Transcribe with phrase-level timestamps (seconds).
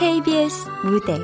[0.00, 1.20] KBS 무대.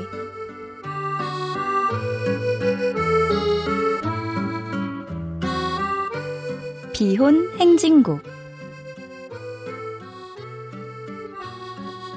[6.93, 8.21] 비혼 행진곡.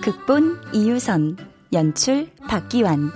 [0.03, 1.39] 극본 이유선
[1.73, 3.11] 연출 박기환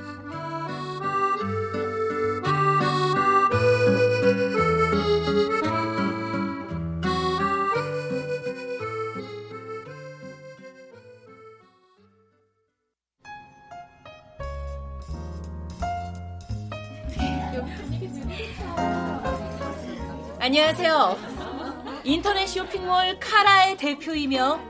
[20.84, 22.02] 안녕하세요.
[22.05, 24.61] 인터넷 쇼핑몰 카라의 대표이며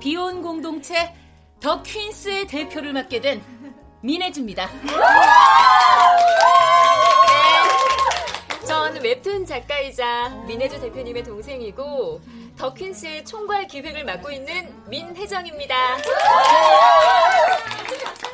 [0.00, 1.14] 비혼 공동체
[1.60, 3.42] 더 퀸스의 대표를 맡게 된
[4.00, 4.70] 민혜주입니다.
[4.82, 4.92] 네.
[8.66, 12.22] 전 웹툰 작가이자 민혜주 대표님의 동생이고
[12.56, 15.74] 더 퀸스의 총괄 기획을 맡고 있는 민혜정입니다.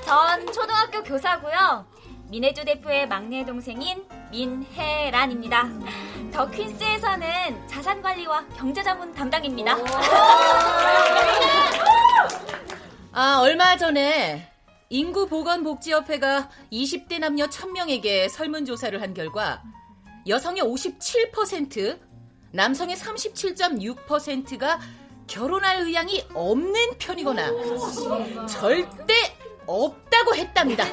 [0.04, 1.86] 전 초등학교 교사고요.
[2.28, 6.05] 민혜주 대표의 막내 동생인 민혜란입니다.
[6.32, 9.76] 더 퀸스에서는 자산관리와 경제자문 담당입니다.
[13.12, 14.52] 아, 얼마 전에
[14.88, 19.62] 인구보건복지협회가 20대 남녀 1000명에게 설문조사를 한 결과
[20.28, 21.98] 여성의 57%,
[22.52, 24.78] 남성의 37.6%가
[25.26, 29.14] 결혼할 의향이 없는 편이거나 절대
[29.66, 30.84] 없다고 했답니다.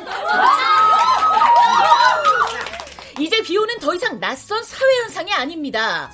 [3.19, 6.11] 이제 비오는 더 이상 낯선 사회 현상이 아닙니다.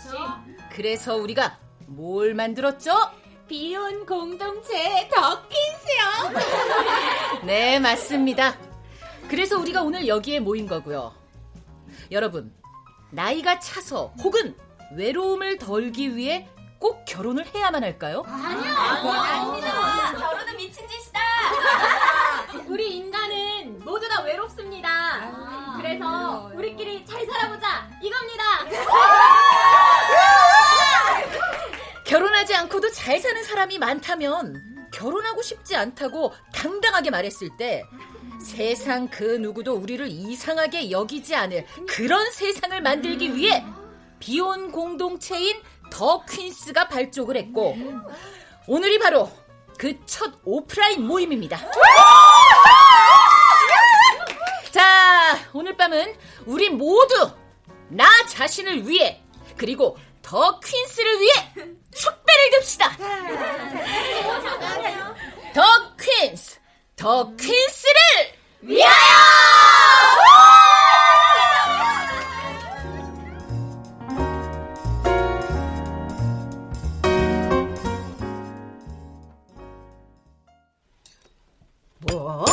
[0.72, 2.92] 그래서 우리가 뭘 만들었죠?
[3.48, 6.44] 비혼 공동체 더퀸스요.
[7.46, 8.56] 네, 맞습니다.
[9.28, 11.14] 그래서 우리가 오늘 여기에 모인 거고요.
[12.12, 12.54] 여러분,
[13.12, 14.56] 나이가 차서 혹은
[14.96, 16.48] 외로움을 덜기 위해
[16.80, 18.24] 꼭 결혼을 해야만 할까요?
[18.26, 18.74] 아니요,
[19.12, 20.12] 아닙니다.
[20.18, 21.20] 결혼은 미친 짓이다.
[22.68, 25.49] 우리 인간은 모두 다 외롭습니다.
[25.82, 28.44] 그래서 우리끼리 잘 살아보자 이겁니다.
[32.06, 37.84] 결혼하지 않고도 잘 사는 사람이 많다면 결혼하고 싶지 않다고 당당하게 말했을 때
[38.42, 43.64] 세상 그 누구도 우리를 이상하게 여기지 않을 그런 세상을 만들기 위해
[44.20, 47.78] 비혼 공동체인 더 퀸스가 발족을 했고
[48.68, 49.30] 오늘이 바로
[49.78, 51.58] 그 첫 오프라인 모임입니다.
[54.80, 57.34] 자, 오늘 밤은 우리 모두
[57.90, 59.22] 나 자신을 위해
[59.58, 61.34] 그리고 더 퀸스를 위해
[61.94, 62.96] 축배를 듭시다.
[65.54, 66.60] 더 퀸스,
[66.96, 68.00] 더 퀸스를
[68.62, 68.90] 위하여!
[82.00, 82.46] 뭐?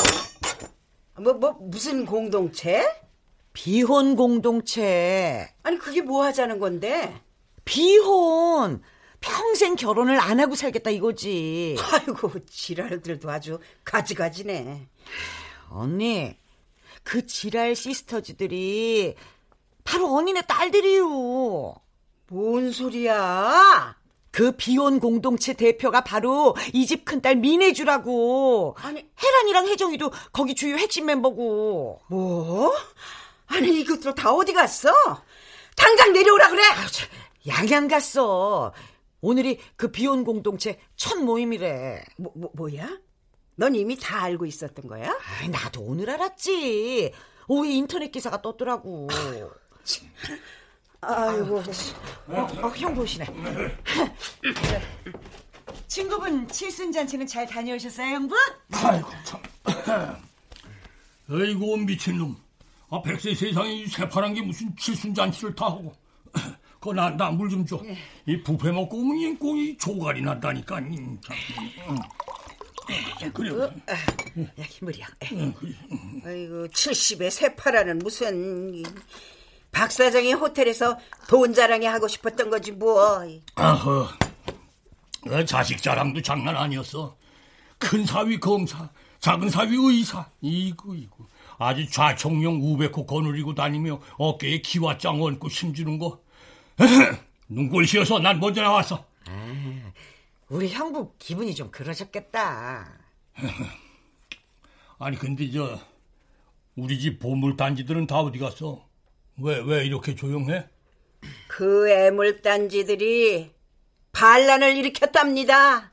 [1.18, 2.84] 뭐, 뭐, 무슨 공동체?
[3.52, 5.48] 비혼 공동체.
[5.62, 7.20] 아니, 그게 뭐 하자는 건데?
[7.64, 8.82] 비혼.
[9.20, 11.76] 평생 결혼을 안 하고 살겠다 이거지.
[11.92, 14.88] 아이고, 지랄들도 아주 가지가지네.
[15.70, 16.36] 언니,
[17.02, 19.14] 그 지랄 시스터즈들이
[19.84, 21.74] 바로 언니네 딸들이요.
[22.28, 23.96] 뭔 소리야?
[24.36, 28.76] 그 비혼 공동체 대표가 바로 이 집 큰딸 민혜주라고.
[28.78, 32.00] 아니, 혜란이랑 혜정이도 거기 주요 핵심 멤버고.
[32.10, 32.70] 뭐?
[33.46, 34.92] 아니, 이것들 다 어디 갔어?
[35.74, 36.62] 당장 내려오라 그래!
[36.64, 37.08] 아유, 참,
[37.46, 38.74] 양양 갔어.
[39.22, 42.04] 오늘이 그 비혼 공동체 첫 모임이래.
[42.18, 42.98] 뭐, 뭐, 뭐야?
[43.54, 45.16] 넌 이미 다 알고 있었던 거야?
[45.40, 47.10] 아이, 나도 오늘 알았지.
[47.48, 49.08] 오후에 인터넷 기사가 떴더라고.
[49.10, 49.48] 아
[51.02, 51.62] 이고.
[52.28, 53.26] 어, 어, 형 보시네.
[55.86, 58.34] 친구분 칠순 잔치는 잘 다녀오셨어요, 형부?
[58.72, 59.40] 아이고 참.
[61.30, 62.36] 아이고 미친놈.
[62.90, 65.94] 아 백세 세상에 이 새파란 게 무슨 칠순 잔치를 다 하고.
[66.80, 67.80] 그거 나나 물좀 줘.
[68.26, 70.78] 이 부페 먹고 오면 이 꼭이 조갈이 난다니까.
[70.78, 71.36] 음, 참.
[71.88, 71.98] 음.
[73.32, 73.50] 그래.
[73.50, 75.06] 어, 야, 김물이야.
[76.24, 78.84] 아이고, 70에 새파라는 무슨.
[79.76, 83.22] 이, 박 사장이 호텔에서 돈 자랑이 하고 싶었던 거지, 뭐.
[83.56, 84.08] 아허.
[85.22, 87.14] 그 자식 자랑도 장난 아니었어.
[87.78, 88.88] 큰 사위 검사,
[89.20, 90.26] 작은 사위 의사.
[90.40, 91.26] 이구 이구.
[91.58, 96.20] 아주 좌총용 우백호 거느리고 다니며 어깨에 기와장 얹고 힘주는 거.
[97.48, 99.04] 눈꼴 시어서 난 먼저 나왔어.
[99.28, 99.92] 아,
[100.48, 102.92] 우리 형부 기분이 좀 그러셨겠다.
[104.98, 105.78] 아니 근데 저
[106.76, 108.86] 우리 집 보물 단지들은 다 어디 갔어?
[109.40, 110.66] 왜 왜 이렇게 조용해?
[111.48, 113.50] 그 애물단지들이
[114.12, 115.92] 반란을 일으켰답니다.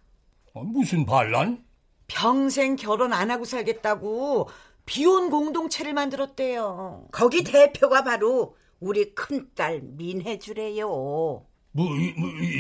[0.56, 1.64] 아, 무슨 반란?
[2.08, 4.50] 평생 결혼 안 하고 살겠다고
[4.86, 7.08] 비혼 공동체를 만들었대요.
[7.12, 10.88] 거기 대표가 바로 우리 큰딸 민혜주래요.
[10.88, 11.90] 뭐, 뭐,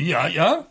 [0.09, 0.67] 야, 야?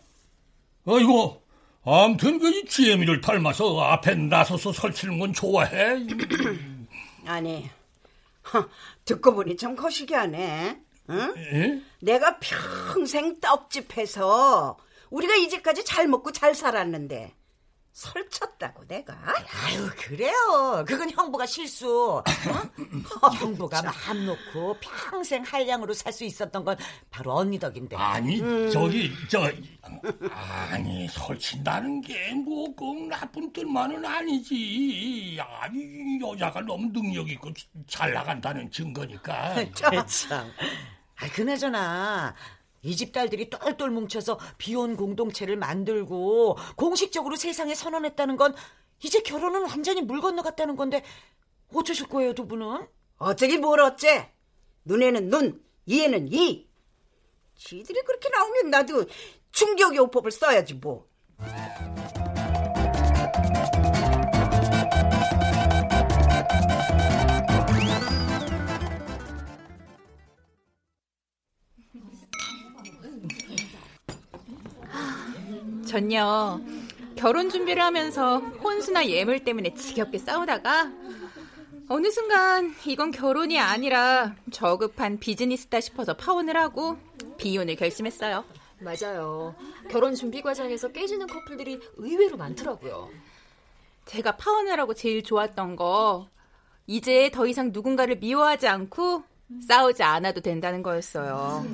[0.86, 1.42] 아이고,
[1.84, 5.98] 암튼 그 지혜미를 닮아서 앞에 나서서 설치는 건 좋아해.
[7.26, 7.70] 아니,
[8.52, 8.68] 허,
[9.04, 10.80] 듣고 보니 참 거시기 하네.
[11.10, 11.34] 응?
[11.36, 11.82] 에?
[12.00, 14.76] 내가 평생 떡집해서
[15.10, 17.34] 우리가 이제까지 잘 먹고 잘 살았는데
[17.92, 19.14] 설쳤다고 내가?
[19.64, 20.84] 아유 그래요.
[20.86, 22.18] 그건 형부가 실수.
[22.18, 22.22] 어?
[23.34, 26.76] 형부가 마음 놓고 평생 한량으로 살 수 있었던 건
[27.10, 27.96] 바로 언니 덕인데.
[27.96, 28.38] 아니,
[28.70, 29.50] 저기, 저,
[30.30, 35.38] 아니, 설친다는 게 뭐 꼭 나쁜 뜻만은 아니지.
[35.60, 37.50] 아니, 여자가 너무 능력 있고
[37.86, 39.54] 잘 나간다는 증거니까.
[40.06, 40.50] 참.
[41.16, 42.34] 아 그나저나
[42.84, 48.54] 이 집 딸들이 똘똘 뭉쳐서 비혼 공동체를 만들고 공식적으로 세상에 선언했다는 건
[49.02, 51.02] 이제 결혼은 완전히 물 건너갔다는 건데
[51.72, 52.86] 어쩌실 거예요 두 분은?
[53.18, 54.32] 어쩌긴 뭘 어째?
[54.84, 56.68] 눈에는 눈, 이에는 이.
[57.56, 59.04] 지들이 그렇게 나오면 나도
[59.52, 61.06] 충격요법을 써야지 뭐.
[75.92, 76.58] 전요
[77.16, 80.90] 결혼 준비를 하면서 혼수나 예물 때문에 지겹게 싸우다가
[81.88, 86.96] 어느 순간 이건 결혼이 아니라 저급한 비즈니스다 싶어서 파혼을 하고
[87.36, 88.42] 비혼을 결심했어요.
[88.78, 89.54] 맞아요.
[89.90, 93.10] 결혼 준비 과정에서 깨지는 커플들이 의외로 많더라고요.
[94.06, 96.28] 제가 파혼을 하고 제일 좋았던 거
[96.86, 99.24] 이제 더 이상 누군가를 미워하지 않고
[99.68, 101.66] 싸우지 않아도 된다는 거였어요.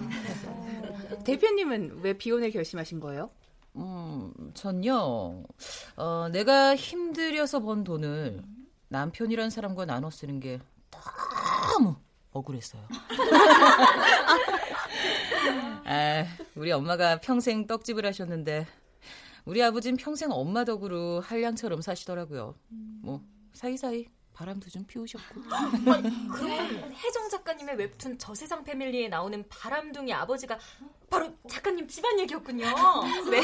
[1.24, 3.30] 대표님은 왜 비혼을 결심하신 거예요?
[3.76, 5.44] 음, 전요,
[5.96, 8.42] 어, 내가 힘들여서 번 돈을
[8.88, 10.58] 남편이란 사람과 나눠 쓰는 게
[10.90, 11.96] 너무
[12.32, 12.82] 억울했어요.
[15.84, 16.24] 아,
[16.54, 18.66] 우리 엄마가 평생 떡집을 하셨는데,
[19.44, 22.54] 우리 아버진 평생 엄마 덕으로 한량처럼 사시더라고요.
[23.02, 23.22] 뭐,
[23.52, 24.06] 사이사이
[24.38, 25.40] 바람도 좀 피우셨고.
[25.42, 30.56] 그럼 혜정 작가님의 웹툰 저세상 패밀리에 나오는 바람둥이 아버지가
[31.10, 32.64] 바로 작가님 집안 얘기였군요.
[33.32, 33.40] 네,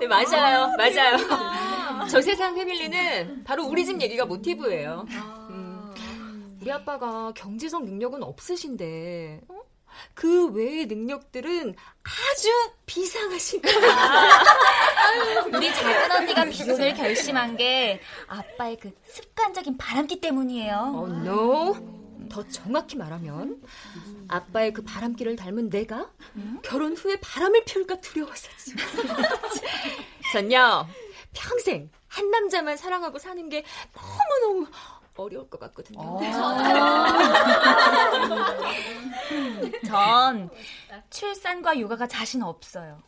[0.00, 2.08] 네 맞아요, 맞아요.
[2.08, 5.06] 저세상 패밀리는 바로 우리 집 얘기가 모티브예요.
[5.50, 9.62] 음, 우리 아빠가 경제적 능력은 없으신데 어?
[10.12, 12.48] 그 외의 능력들은 아주
[12.86, 13.78] 비상하신 거예요.
[15.52, 20.92] 우리 작은 언니가 비혼을 결심한 게 아빠의 그 습관적인 바람기 때문이에요.
[20.94, 22.02] Oh no.
[22.30, 23.60] 더 정확히 말하면
[24.28, 26.08] 아빠의 그 바람기를 닮은 내가
[26.62, 28.74] 결혼 후에 바람을 피울까 두려워서 지.
[30.32, 30.86] 전요
[31.34, 33.64] 평생 한 남자만 사랑하고 사는 게
[33.94, 34.66] 너무너무
[35.16, 36.20] 어려울 것 같거든요.
[39.86, 40.50] 전
[41.10, 42.98] 출산과 육아가 자신 없어요.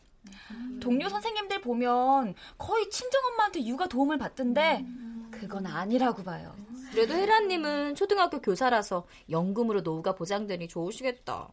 [0.80, 4.84] 동료 선생님들 보면 거의 친정엄마한테 육아 도움을 받던데
[5.30, 6.54] 그건 아니라고 봐요.
[6.92, 11.50] 그래도 혜라님은 초등학교 교사라서 연금으로 노후가 보장되니 좋으시겠다.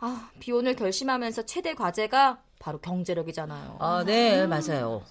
[0.00, 3.76] 아, 비혼을 결심하면서 최대 과제가 바로 경제력이잖아요.
[3.78, 5.02] 아, 네, 맞아요.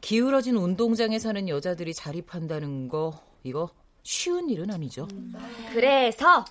[0.00, 3.70] 기울어진 운동장에 사는 여자들이 자립한다는 거, 이거
[4.02, 5.06] 쉬운 일은 아니죠.
[5.72, 6.44] 그래서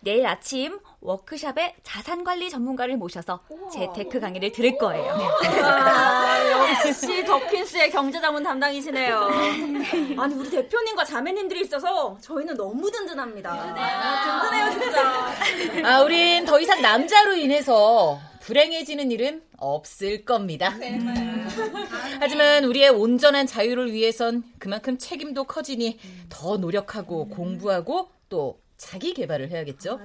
[0.00, 3.40] 내일 아침 워크샵에 자산관리 전문가를 모셔서
[3.72, 5.12] 재테크 강의를 들을 거예요.
[5.62, 9.28] 아, 역시 더킨스의 경제자문 담당이시네요.
[10.18, 13.52] 아니 우리 대표님과 자매님들이 있어서 저희는 너무 든든합니다.
[13.52, 15.88] 아, 든든해요 진짜.
[15.88, 20.74] 아, 우린 더 이상 남자로 인해서 불행해지는 일은 없을 겁니다.
[22.18, 30.00] 하지만 우리의 온전한 자유를 위해선 그만큼 책임도 커지니 더 노력하고 공부하고 또 자기 개발을 해야겠죠.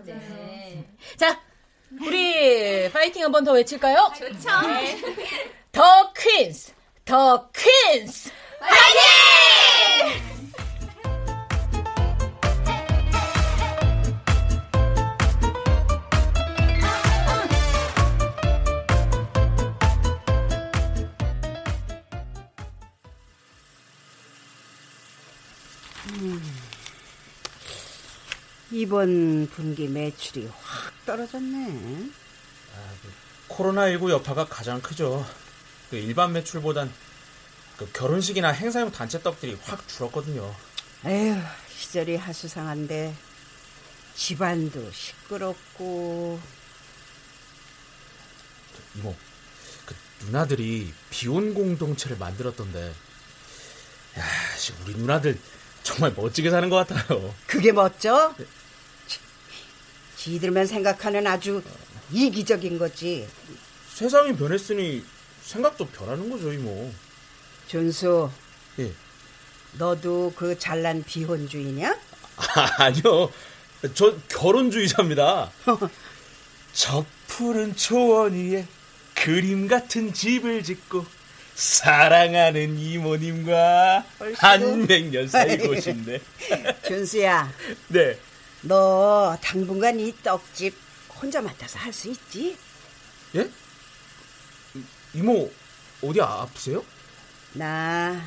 [1.18, 1.40] 자,
[2.02, 4.12] 우리 파이팅 한 번 더 외칠까요?
[4.18, 4.50] 좋죠.
[5.72, 6.74] 더 퀸스,
[7.06, 7.51] 더
[29.56, 32.10] 분기 매출이 확 떨어졌네.
[33.50, 35.26] 코로나19 여파가 가장 크죠.
[35.90, 36.92] 그 일반 매출보단
[37.78, 40.56] 그 결혼식이나 행사용 단체 떡들이 확 줄었거든요.
[41.06, 41.36] 에휴,
[41.76, 43.16] 시절이 하수상한데
[44.16, 46.40] 집안도 시끄럽고
[48.96, 49.16] 이모,
[49.86, 52.94] 그 누나들이 비혼 공동체를 만들었던데
[54.20, 54.24] 야,
[54.84, 55.40] 우리 누나들
[55.84, 57.34] 정말 멋지게 사는 것 같아요.
[57.48, 58.36] 그게 멋져?
[60.26, 61.64] 지들만 생각하는 아주
[62.12, 63.28] 이기적인 거지.
[63.90, 65.04] 세상이 변했으니
[65.42, 66.92] 생각도 변하는 거죠, 이모.
[67.68, 68.30] 준수.
[68.78, 68.92] 예.
[69.80, 71.98] 너도 그 잘난 비혼주의냐?
[72.38, 73.32] 아, 아니요.
[73.96, 75.52] 저 결혼주의자입니다.
[76.74, 78.68] 저 푸른 초원 위에
[79.16, 81.04] 그림 같은 집을 짓고
[81.56, 84.06] 사랑하는 이모님과
[84.38, 86.22] 한백년 살고 싶네.
[86.86, 87.52] 준수야.
[87.88, 88.20] 네.
[88.64, 90.76] 너 당분간 이 떡집
[91.22, 92.58] 혼자 맡아서 할 수 있지?
[93.36, 93.50] 예?
[95.14, 95.52] 이모
[96.04, 96.84] 어디 아프세요?
[97.54, 98.22] 나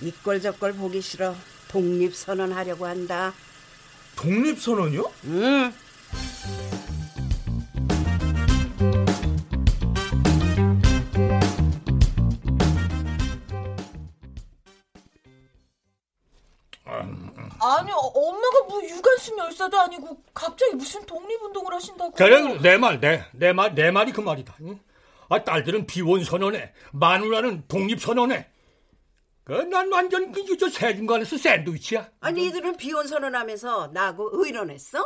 [0.00, 1.34] 이꼴 저꼴 보기 싫어
[1.68, 3.34] 독립 선언하려고 한다.
[4.16, 5.12] 독립 선언이요?
[5.24, 5.72] 응.
[19.68, 22.10] 열사도 아니고 갑자기 무슨 독립운동을 하신다고?
[22.12, 24.56] 그래 내 말 내 내 말 내 말이 그 말이다.
[24.62, 24.78] 응?
[25.28, 28.48] 아 딸들은 비혼 선언해 마누라는 독립 선언해.
[29.44, 32.08] 그난 완전 그저 세중간에서 샌드위치야.
[32.20, 35.04] 아니 니들은 비혼 선언하면서 나하고 의논했어?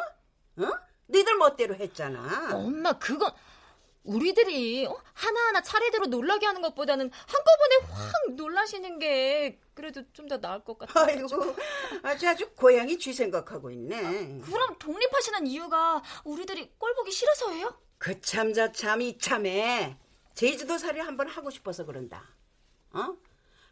[0.58, 0.70] 응?
[1.10, 2.50] 니들 멋대로 했잖아.
[2.52, 3.30] 엄마 그건
[4.04, 4.96] 우리들이 어?
[5.14, 11.04] 하나하나 차례대로 놀라게 하는 것보다는 한꺼번에 확 놀라시는 게 그래도 좀 더 나을 것 같아요.
[11.06, 11.28] 아이고
[12.02, 14.40] 아주 아주 고양이 쥐 생각하고 있네.
[14.44, 17.74] 그럼 독립하시는 이유가 우리들이 꼴 보기 싫어서예요?
[17.98, 19.96] 그참저참 이참에
[20.34, 22.24] 제주도살이 한번 하고 싶어서 그런다.
[22.92, 23.14] 어?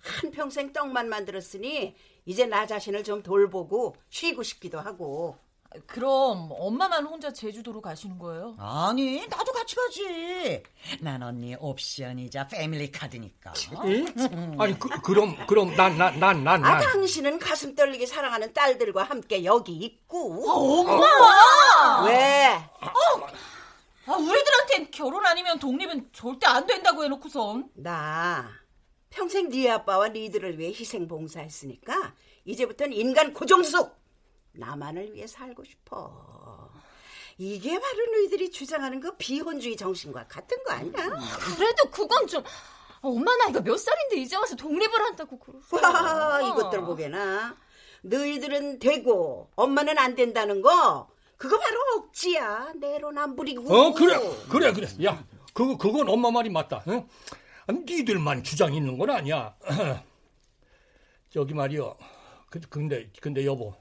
[0.02, 1.94] 한 평생 떡만 만들었으니
[2.25, 5.38] 이제 나 자신을 좀 돌보고 쉬고 싶기도 하고.
[5.86, 8.56] 그럼 엄마만 혼자 제주도로 가시는 거예요?
[8.58, 10.62] 아니 나도 같이 가지.
[11.00, 13.52] 난 언니 옵션이자 패밀리 카드니까.
[13.84, 14.56] 응?
[14.58, 19.72] 아니 그, 그럼 그럼 난 난 난 난아 당신은 가슴 떨리게 사랑하는 딸들과 함께 여기
[19.76, 20.44] 있고.
[20.82, 22.04] 엄마!
[22.06, 22.46] 왜?
[24.06, 27.70] 아, 우리들한텐 결혼 아니면 독립은 절대 안 된다고 해놓고선.
[27.76, 28.50] 나
[29.10, 34.00] 평생 네 아빠와 니들을 위해 희생 봉사했으니까 이제부터는 인간 고정숙
[34.52, 36.71] 나만을 위해 살고 싶어.
[37.38, 40.92] 이게 바로 너희들이 주장하는 그 비혼주의 정신과 같은 거 아니야?
[41.57, 42.42] 그래도 그건 좀
[43.00, 45.80] 엄마 나이가 몇 살인데 이제 와서 독립을 한다고 그러세요.
[45.83, 47.57] 와, 이것들 보게나.
[48.02, 52.73] 너희들은 되고 엄마는 안 된다는 거 그거 바로 억지야.
[52.76, 53.75] 내로남불이고.
[53.75, 54.19] 어 그래
[54.50, 56.83] 그래 그래 야 그거 그건 엄마 말이 맞다.
[56.88, 57.09] 응?
[57.66, 59.54] 아니, 니들만 주장 있는 건 아니야.
[61.30, 61.97] 저기 말이요.
[62.50, 63.75] 그, 근데 근데 여보.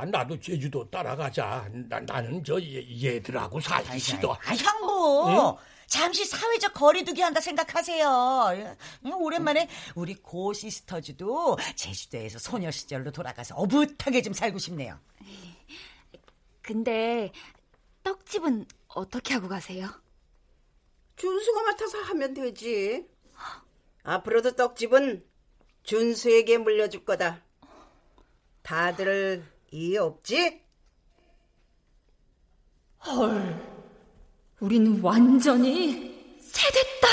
[0.00, 1.68] 아, 나도 제주도 따라가자.
[1.88, 4.32] 나, 나는 저 얘, 얘들하고 살기 싫어.
[4.32, 5.28] 아, 형부.
[5.28, 5.56] 응?
[5.86, 8.78] 잠시 사회적 거리두기 한다 생각하세요.
[9.18, 14.98] 오랜만에 우리 고 시스터즈도 제주도에서 소녀 시절로 돌아가서 어붓하게 좀 살고 싶네요.
[16.62, 17.32] 근데
[18.02, 19.90] 떡집은 어떻게 하고 가세요?
[21.16, 23.06] 준수가 맡아서 하면 되지.
[24.04, 25.26] 앞으로도 떡집은
[25.82, 27.42] 준수에게 물려줄 거다.
[28.62, 30.62] 다들 이해 없지?
[33.06, 33.66] 헐,
[34.60, 37.08] 우리는 완전히 세됐다.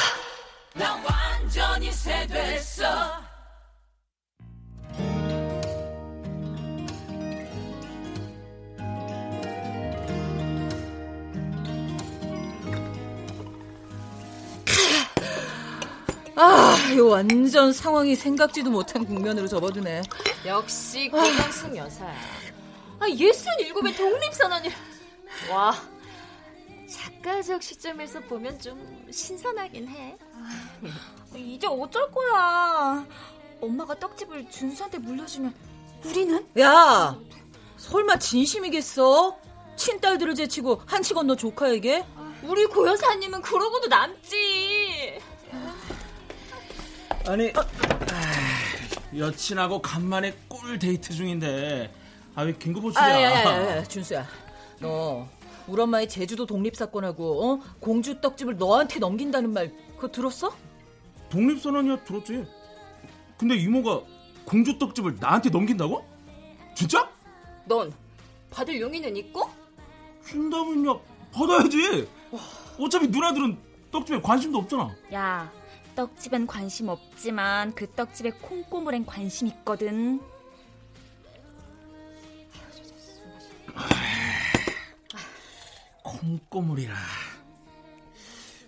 [0.73, 3.27] 나 완전히 세됐어.
[16.39, 20.03] 아, 이 완전 상황이 생각지도 못한 국면으로 접어드네.
[20.45, 22.15] 역시 고명숙 여사야.
[22.99, 24.69] 아, 예순 일곱의 독립선언이.
[25.51, 25.75] 와,
[26.89, 30.17] 작가적 시점에서 보면 좀 신선하긴 해.
[31.35, 33.05] 이제 어쩔 거야.
[33.61, 35.53] 엄마가 떡집을 준수한테 물려주면
[36.05, 36.45] 우리는?
[36.59, 37.17] 야,
[37.77, 39.37] 설마 진심이겠어?
[39.75, 42.05] 친딸들을 제치고 한치 건너 조카에게?
[42.43, 45.19] 우리 고 여사님은 그러고도 남지.
[47.27, 47.65] 아니 아,
[49.15, 51.93] 여친하고 간만에 꿀 데이트 중인데
[52.37, 53.03] 아왜 긴급 호출이야?
[53.03, 54.23] 아, 야, 야, 야, 준수야,
[54.79, 55.27] 너
[55.67, 57.59] 우리 엄마의 제주도 독립 사건하고 어?
[57.79, 60.55] 공주 떡집을 너한테 넘긴다는 말 그거 들었어?
[61.31, 62.45] 독립 선언이야 들었지.
[63.39, 64.01] 근데 이모가
[64.45, 66.05] 공주 떡집을 나한테 넘긴다고?
[66.75, 67.09] 진짜?
[67.65, 67.91] 넌
[68.51, 69.49] 받을 용의는 있고?
[70.23, 70.93] 준다면야
[71.33, 72.07] 받아야지.
[72.79, 73.57] 어차피 누나들은
[73.91, 74.95] 떡집에 관심도 없잖아.
[75.13, 75.51] 야,
[75.95, 80.21] 떡집엔 관심 없지만 그 떡집에 콩고물엔 관심 있거든.
[86.03, 86.93] 콩고물이라.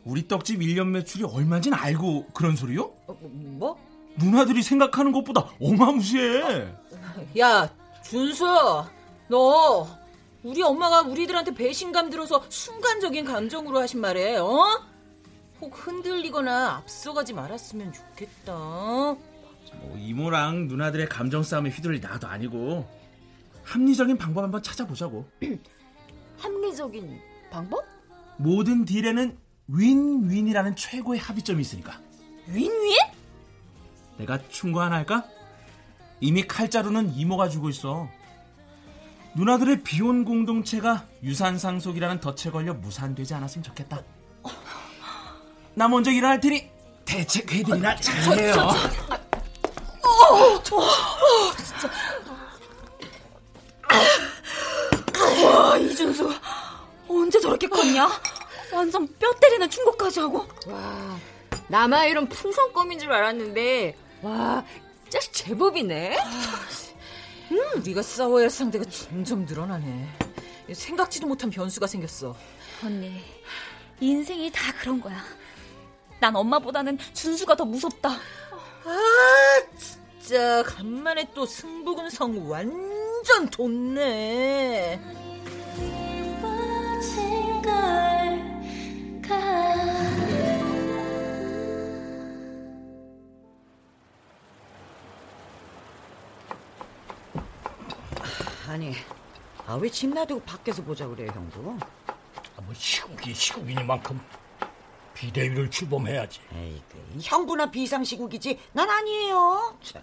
[0.05, 2.93] 우리 떡집 1년 매출이 얼마인지는 알고 그런 소리요?
[3.07, 3.77] 어, 뭐?
[4.17, 6.67] 누나들이 생각하는 것보다 어마무시해.
[7.39, 7.69] 야,
[8.03, 8.45] 준수,
[9.27, 9.87] 너
[10.43, 14.81] 우리 엄마가 우리들한테 배신감 들어서 순간적인 감정으로 하신 말에 어?
[15.61, 18.53] 혹 흔들리거나 앞서가지 말았으면 좋겠다.
[18.53, 22.87] 뭐 이모랑 누나들의 감정 싸움에 휘둘릴 나도 아니고
[23.69, 25.29] 합리적인 방법 한번 찾아보자고.
[26.39, 27.21] 합리적인
[27.51, 27.85] 방법?
[28.37, 31.99] 모든 딜에는 윈윈이라는 최고의 합의점이 있으니까.
[32.47, 32.97] 윈윈?
[34.17, 35.23] 내가 충고 하나 할까?
[36.19, 38.09] 이미 칼자루는 이모가 주고 있어.
[39.35, 44.01] 누나들의 비혼 공동체가 유산 상속이라는 덫에 걸려 무산되지 않았으면 좋겠다.
[45.75, 46.67] 나 먼저 일어날 테니
[47.05, 48.53] 대체 그 애들이나 잘해요.
[50.03, 50.81] 어, 저, 어,
[51.55, 51.89] 진짜.
[55.59, 56.31] 와, 이준수.
[57.09, 58.09] 언제 저렇게 컸냐?
[58.71, 60.47] 완전 뼈 때리는 충고까지 하고.
[60.67, 61.19] 와,
[61.67, 64.63] 나만 이런 풍선껌인 줄 알았는데, 와,
[65.09, 66.17] 진짜 제법이네.
[67.51, 70.07] 음, 네가 싸워야 할 상대가 점점 늘어나네.
[70.73, 72.35] 생각지도 못한 변수가 생겼어.
[72.85, 73.21] 언니,
[73.99, 75.21] 인생이 다 그런 거야.
[76.21, 78.09] 난 엄마보다는 준수가 더 무섭다.
[78.11, 79.61] 아,
[80.21, 85.18] 진짜 간만에 또 승부근성 완전 돋네.
[98.67, 98.93] 아니,
[99.65, 101.77] 아, 왜 집 놔두고 밖에서 보자 그래, 형부?
[102.07, 104.19] 아, 뭐 시국이 시국이니만큼
[105.15, 106.39] 비대위를 출범해야지.
[106.53, 109.77] 에이, 그, 형부나 비상시국이지 난 아니에요.
[109.81, 110.01] 참,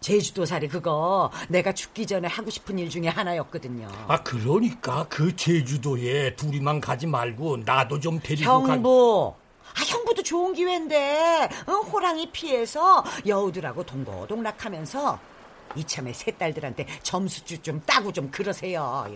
[0.00, 3.88] 제주도살이 그거 내가 죽기 전에 하고 싶은 일 중에 하나였거든요.
[4.08, 8.72] 아 그러니까 그 제주도에 둘이만 가지 말고 나도 좀 데리고 가.
[8.74, 9.34] 형부,
[9.76, 15.18] 아 형부도 좋은 기회인데 어, 호랑이 피해서 여우들하고 동고동락하면서
[15.76, 19.06] 이참에 새 딸들한테 점수줄 좀 따고 좀 그러세요.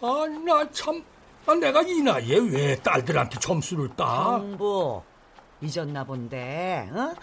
[0.00, 1.02] 아, 나 참,
[1.46, 4.34] 아, 내가 이 나이에 왜 딸들한테 점수를 따?
[4.34, 5.02] 형부,
[5.60, 7.14] 잊었나 본데, 어?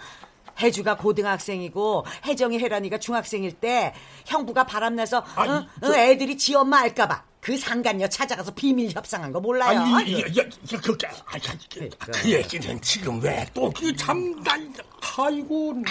[0.60, 3.94] 혜주가 고등학생이고 혜정이 혜란이가 중학생일 때
[4.26, 5.66] 형부가 바람나서 아니, 어?
[5.82, 5.92] 저...
[5.92, 9.80] 어, 애들이 지 엄마 알까봐 그 상간녀 찾아가서 비밀 협상한 거 몰라요?
[9.80, 10.48] 아니, 야, 야, 야,
[10.80, 11.38] 그, 그, 아,
[11.68, 14.72] 그, 그 얘기는 지금 왜 또그 참, 난,
[15.18, 15.90] 아이고, 나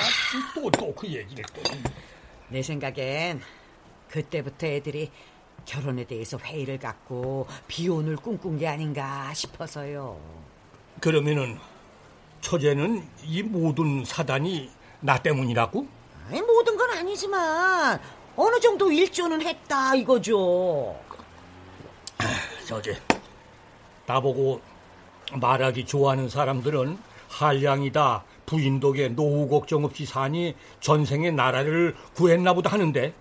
[0.56, 1.62] 또 또 그 얘기를 또.
[2.48, 3.42] 내 생각엔
[4.10, 5.12] 그때부터 애들이
[5.66, 10.20] 결혼에 대해서 회의를 갖고 비혼을 꿈꾼 게 아닌가 싶어서요.
[11.02, 11.58] 그러면은
[12.42, 15.88] 처제는 이 모든 사단이 나 때문이라고?
[16.30, 18.00] 아니, 모든 건 아니지만
[18.36, 20.96] 어느 정도 일조는 했다 이거죠.
[22.68, 22.98] 저제
[24.06, 24.62] 나보고
[25.34, 26.98] 말하기 좋아하는 사람들은
[27.30, 33.14] 한량이다 부인 덕에 노후 걱정 없이 사니 전생에 나라를 구했나 보다 하는데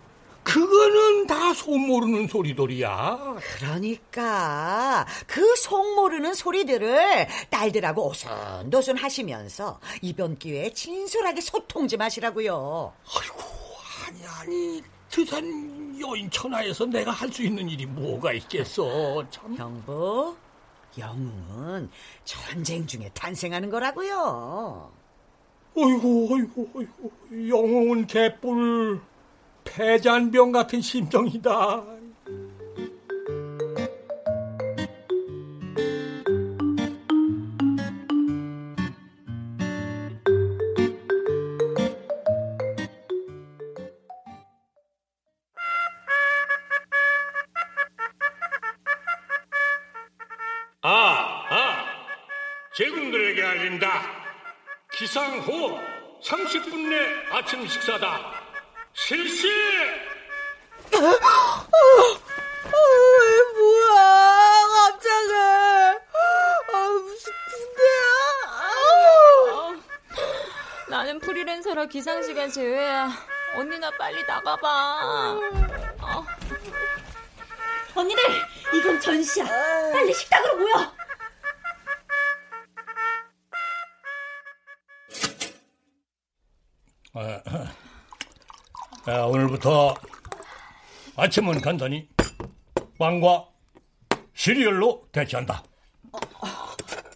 [0.43, 3.37] 그거는 다 속 모르는 소리들이야.
[3.59, 12.93] 그러니까 그 속 모르는 소리들을 딸들하고 오순도순 하시면서 이번 기회에 진솔하게 소통 좀 하시라고요.
[13.07, 13.41] 아이고
[14.07, 19.25] 아니 아니 드산 여인 천하에서 내가 할 수 있는 일이 뭐가 있겠어.
[19.31, 19.55] 참.
[19.57, 20.37] 형부,
[20.99, 21.91] 영웅은
[22.25, 24.91] 전쟁 중에 탄생하는 거라고요.
[25.77, 29.01] 어이구, 어이구, 어이구, 영웅은 개뿔,
[29.75, 32.00] 폐잔병 같은 심정이다.
[91.31, 92.09] 아침은 간단히
[92.99, 93.47] 빵과
[94.35, 95.63] 시리얼로 대체한다.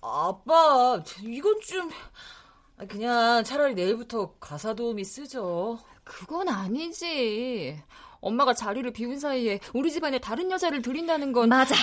[0.03, 1.91] 아 빠, 이건 좀
[2.87, 5.81] 그냥 차라리 내일부터 가사 도우미 쓰죠.
[6.05, 7.77] 그건 아니지.
[8.21, 11.75] 엄마가 자리를 비운 사이에 우리 집안에 다른 여자를 들인다는 건 맞아.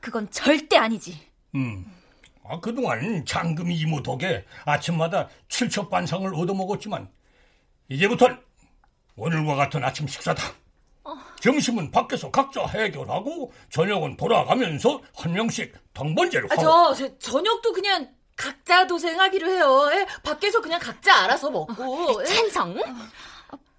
[0.00, 1.20] 그건 절대 아니지.
[1.56, 1.84] 음.
[2.44, 7.10] 아, 그동안 장금이 이모 덕에 아침마다 칠첩 반상을 얻어먹었지만
[7.88, 8.28] 이제부터
[9.16, 10.61] 오늘과 같은 아침 식사다.
[11.42, 16.94] 점심은 밖에서 각자 해결하고 저녁은 돌아가면서 한 명씩 당번제로 아, 하고.
[16.94, 19.90] 저, 저 저녁도 그냥 각자 도생하기로 해요.
[19.92, 20.06] 예?
[20.22, 22.22] 밖에서 그냥 각자 알아서 먹고.
[22.22, 22.26] 예?
[22.26, 22.76] 찬성?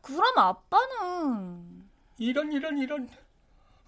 [0.02, 1.86] 그럼 아빠는
[2.18, 3.10] 이런 이런 이런.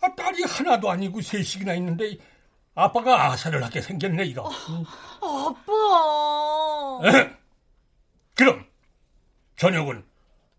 [0.01, 2.17] 아, 딸이 하나도 아니고 셋씩이나 있는데
[2.75, 4.49] 아빠가 아사를 하게 생겼네 이거.
[5.21, 7.09] 아빠.
[7.09, 7.29] 에헤.
[8.35, 8.65] 그럼
[9.57, 10.05] 저녁은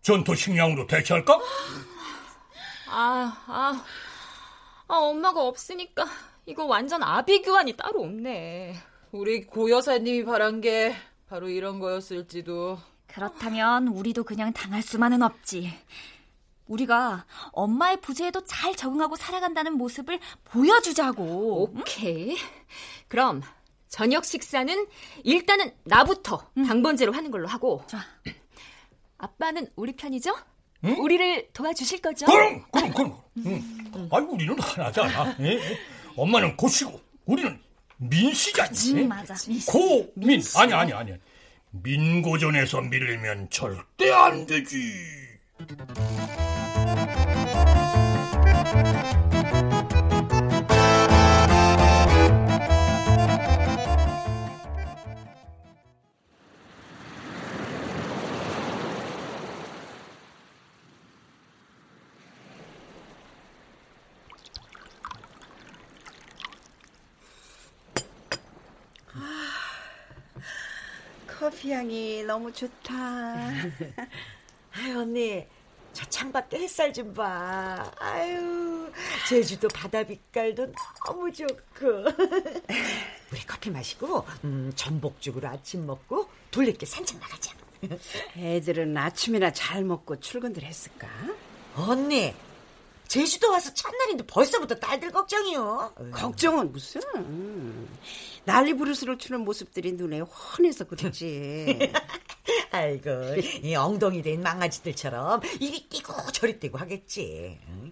[0.03, 1.39] 전토 식량으로 대체할까?
[2.89, 3.85] 아, 아,
[4.87, 6.05] 아, 엄마가 없으니까
[6.45, 8.75] 이거 완전 아비규환이 따로 없네.
[9.11, 10.95] 우리 고 여사님이 바란 게
[11.27, 12.79] 바로 이런 거였을지도.
[13.07, 15.73] 그렇다면 우리도 그냥 당할 수만은 없지.
[16.67, 21.63] 우리가 엄마의 부재에도 잘 적응하고 살아간다는 모습을 보여주자고.
[21.63, 22.37] 오케이.
[23.07, 23.41] 그럼
[23.87, 24.87] 저녁 식사는
[25.23, 27.83] 일단은 나부터 당번제로 하는 걸로 하고.
[27.87, 28.01] 좋아.
[29.17, 30.35] 아빠는 우리 편이죠?
[30.85, 30.95] 응?
[30.99, 32.25] 우리를 도와주실 거죠?
[32.25, 33.17] 그럼 그럼 그럼.
[33.45, 34.07] 응.
[34.11, 35.35] 아이 우리는 하나잖아.
[35.41, 35.59] 예?
[36.15, 37.59] 엄마는 고시고 우리는
[37.97, 38.93] 민씨잖지.
[38.93, 39.33] 음, 맞아.
[39.67, 41.13] 고민 아니 아니 아니.
[41.71, 44.77] 민고전에서 밀리면 절대 안 되지.
[71.27, 72.93] 커피 향이 너무 좋다.
[74.73, 75.45] 아유, 언니.
[75.93, 77.91] 저 창밖에 햇살 좀 봐.
[77.97, 78.91] 아유,
[79.27, 80.71] 제주도 바다 빛깔도
[81.05, 81.47] 너무 좋고.
[83.31, 87.55] 우리 커피 마시고, 음, 전복죽으로 아침 먹고, 둘레길 산책 나가자.
[88.37, 91.07] 애들은 아침이나 잘 먹고 출근들 했을까?
[91.75, 92.33] 언니,
[93.07, 95.93] 제주도 와서 첫날인데 벌써부터 딸들 걱정이요.
[96.11, 97.01] 걱정은 무슨.
[98.47, 101.77] 난리 부르스를 추는 모습들이 눈에 훤해서 그러지.
[102.71, 103.09] 아이고,
[103.61, 107.59] 이 엉덩이 된 망아지들처럼 이리 뛰고 저리 뛰고 하겠지.
[107.67, 107.91] 응?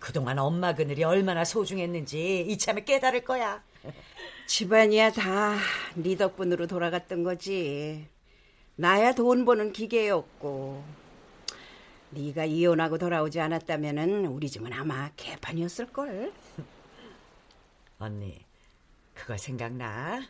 [0.00, 3.62] 그동안 엄마 그늘이 얼마나 소중했는지 이참에 깨달을 거야.
[4.48, 5.56] 집안이야 다
[5.94, 8.08] 네 덕분으로 돌아갔던 거지.
[8.74, 10.82] 나야 돈 버는 기계였고.
[12.10, 16.32] 네가 이혼하고 돌아오지 않았다면은 우리 집은 아마 개판이었을 걸.
[18.00, 18.43] 언니,
[19.14, 20.26] 그거 생각나?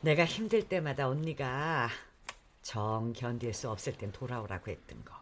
[0.00, 1.88] 내가 힘들 때마다 언니가
[2.62, 5.14] 정 견딜 수 없을 땐 돌아오라고 했던 거.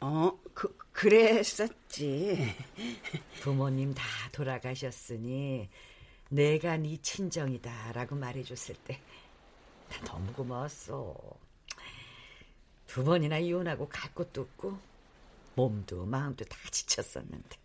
[0.00, 2.54] 어, 그 그랬었지.
[3.40, 5.68] 부모님 다 돌아가셨으니
[6.28, 9.00] 내가 네 친정이다라고 말해줬을 때
[9.92, 11.14] 나 너무 고마웠어.
[12.86, 14.78] 두 번이나 이혼하고 갈 곳도 없고
[15.54, 17.56] 몸도 마음도 다 지쳤었는데.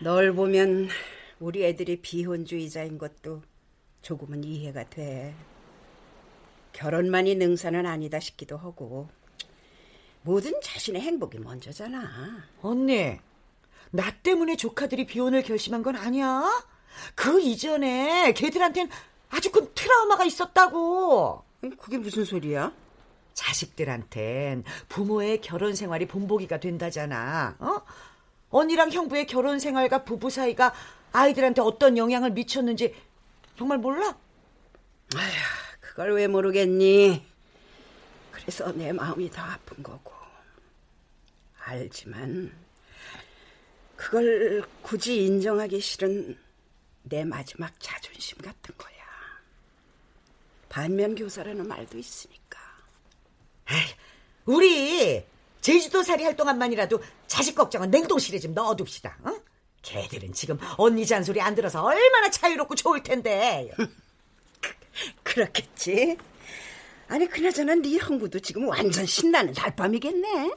[0.00, 0.88] 널 보면
[1.40, 3.40] 우리 애들이 비혼주의자인 것도
[4.02, 5.34] 조금은 이해가 돼.
[6.74, 9.08] 결혼만이 능사는 아니다 싶기도 하고.
[10.20, 12.44] 모든 자신의 행복이 먼저잖아.
[12.60, 13.18] 언니,
[13.90, 16.42] 나 때문에 조카들이 비혼을 결심한 건 아니야.
[17.14, 18.90] 그 이전에 걔들한텐
[19.30, 21.42] 아주 큰 트라우마가 있었다고.
[21.78, 22.70] 그게 무슨 소리야?
[23.32, 27.56] 자식들한텐 부모의 결혼 생활이 본보기가 된다잖아.
[27.60, 27.80] 어?
[28.50, 30.74] 언니랑 형부의 결혼 생활과 부부 사이가
[31.12, 32.94] 아이들한테 어떤 영향을 미쳤는지
[33.56, 34.16] 정말 몰라?
[35.16, 35.30] 아휴,
[35.80, 37.26] 그걸 왜 모르겠니?
[38.30, 40.12] 그래서 내 마음이 더 아픈 거고.
[41.58, 42.52] 알지만
[43.96, 46.38] 그걸 굳이 인정하기 싫은
[47.02, 48.90] 내 마지막 자존심 같은 거야.
[50.68, 52.58] 반면 교사라는 말도 있으니까.
[53.70, 53.94] 에이,
[54.46, 55.24] 우리
[55.60, 59.18] 제주도 살이 할 동안만이라도 자식 걱정은 냉동실에 좀 넣어둡시다.
[59.24, 59.49] 어?
[59.82, 63.70] 걔들은 지금 언니 잔소리 안 들어서 얼마나 자유롭고 좋을 텐데.
[65.22, 66.16] 그렇겠지.
[67.08, 70.50] 아니 그나저나 네 형부도 지금 완전 신나는 달밤이겠네.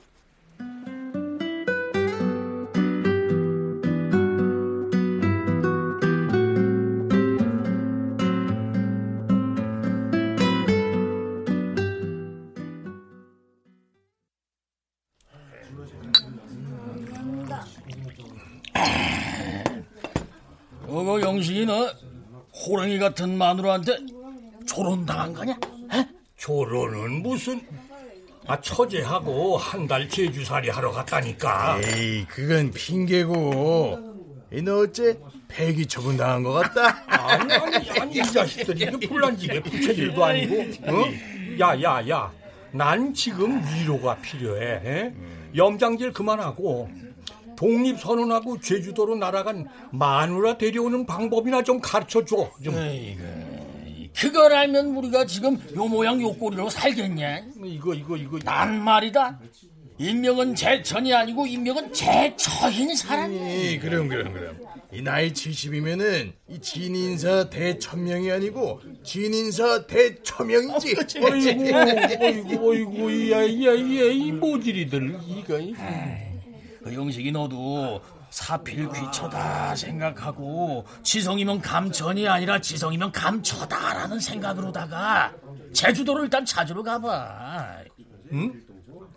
[21.66, 21.92] 너
[22.68, 23.98] 호랑이 같은 마누라한테
[24.68, 25.54] 조론당한 거냐?
[25.94, 26.08] 에?
[26.38, 27.62] 조론은 무슨?
[28.46, 31.80] 아 처제하고 한 달 제주살이 하러 갔다니까.
[31.82, 34.14] 에이, 그건 핑계고.
[34.52, 37.04] 이너 어째 폐기 처분당한 것 같다?
[37.08, 40.62] 아니 아니 아니 이 자식들이 이거 불난 집에 부채질도 아니고.
[40.92, 41.06] 어?
[41.60, 42.32] 야야야.
[42.72, 44.82] 난 지금 위로가 필요해.
[44.86, 45.14] 에?
[45.56, 46.90] 염장질 그만하고
[47.56, 52.52] 독립 선언하고 제주도로 날아간 마누라 데려오는 방법이나 좀 가르쳐 줘.
[52.64, 52.74] 좀.
[54.16, 57.46] 그걸 알면 우리가 지금 요 모양 요 꼴로 살겠냐?
[57.66, 58.40] 이거 이거 이거.
[58.40, 59.40] 난 말이다.
[59.98, 63.74] 인명은 제천이 아니고 인명은 제처인 사람이.
[63.74, 64.58] 이, 그럼 그럼 그럼.
[64.92, 70.96] 이 나이 70이면은 이 진인사 대천명이 아니고 진인사 대처명이지.
[71.24, 75.60] 어이구, 어이구, 어이구, 이야, 이야, 이야, 이 모질이들, 이거.
[76.84, 85.34] 그 영식이 너도 사필 귀처다 생각하고 지성이면 감천이 아니라 지성이면 감처다라는 생각으로다가
[85.72, 87.84] 제주도를 일단 찾으러 가봐.
[88.32, 88.54] 응?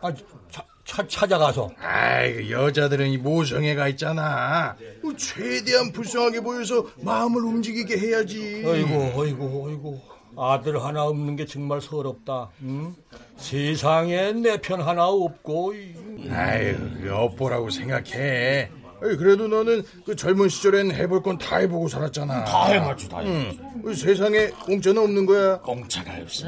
[0.00, 0.12] 아,
[0.50, 1.70] 차, 차, 찾아가서.
[1.78, 4.76] 아이, 그 여자들은 이 모성애가 있잖아.
[5.00, 8.62] 그 최대한 불쌍하게 보여서 마음을 움직이게 해야지.
[8.64, 10.00] 어이구, 어이구, 어이구.
[10.36, 12.50] 아들 하나 없는 게 정말 서럽다.
[12.62, 12.94] 응?
[13.36, 15.74] 세상에 내 편 하나 없고.
[16.30, 18.70] 아유, 여보라고 생각해.
[19.00, 22.44] 그래도 너는 그 젊은 시절엔 해볼 건 다 해보고 살았잖아.
[22.44, 23.60] 다 해봤지, 다 해봤지.
[23.74, 23.82] 응.
[23.82, 25.58] 그 세상에 공짜는 없는 거야.
[25.60, 26.46] 공짜가 없어.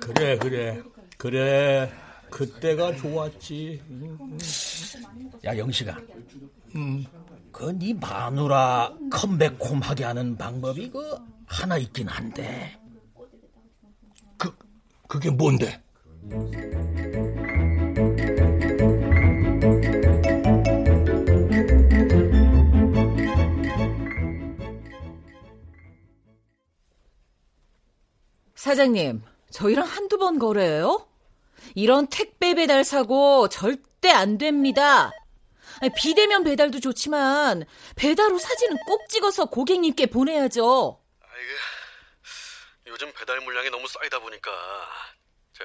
[0.00, 0.82] 그래, 그래.
[1.16, 1.90] 그래.
[2.34, 3.80] 그때가 좋았지.
[5.44, 5.96] 야, 영식아.
[6.74, 7.04] 음.
[7.52, 11.16] 그네 마누라 컴백홈 하게 하는 방법이 그
[11.46, 12.76] 하나 있긴 한데.
[14.36, 14.52] 그
[15.06, 15.80] 그게 뭔데?
[28.56, 31.13] 사장님, 저희랑 한두 번 거래해요?
[31.74, 35.10] 이런 택배 배달 사고 절대 안 됩니다.
[35.80, 37.64] 아니, 비대면 배달도 좋지만
[37.96, 41.00] 배달 후 사진은 꼭 찍어서 고객님께 보내야죠.
[41.20, 41.50] 아이고,
[42.86, 44.50] 요즘 배달 물량이 너무 쌓이다 보니까
[45.52, 45.64] 저,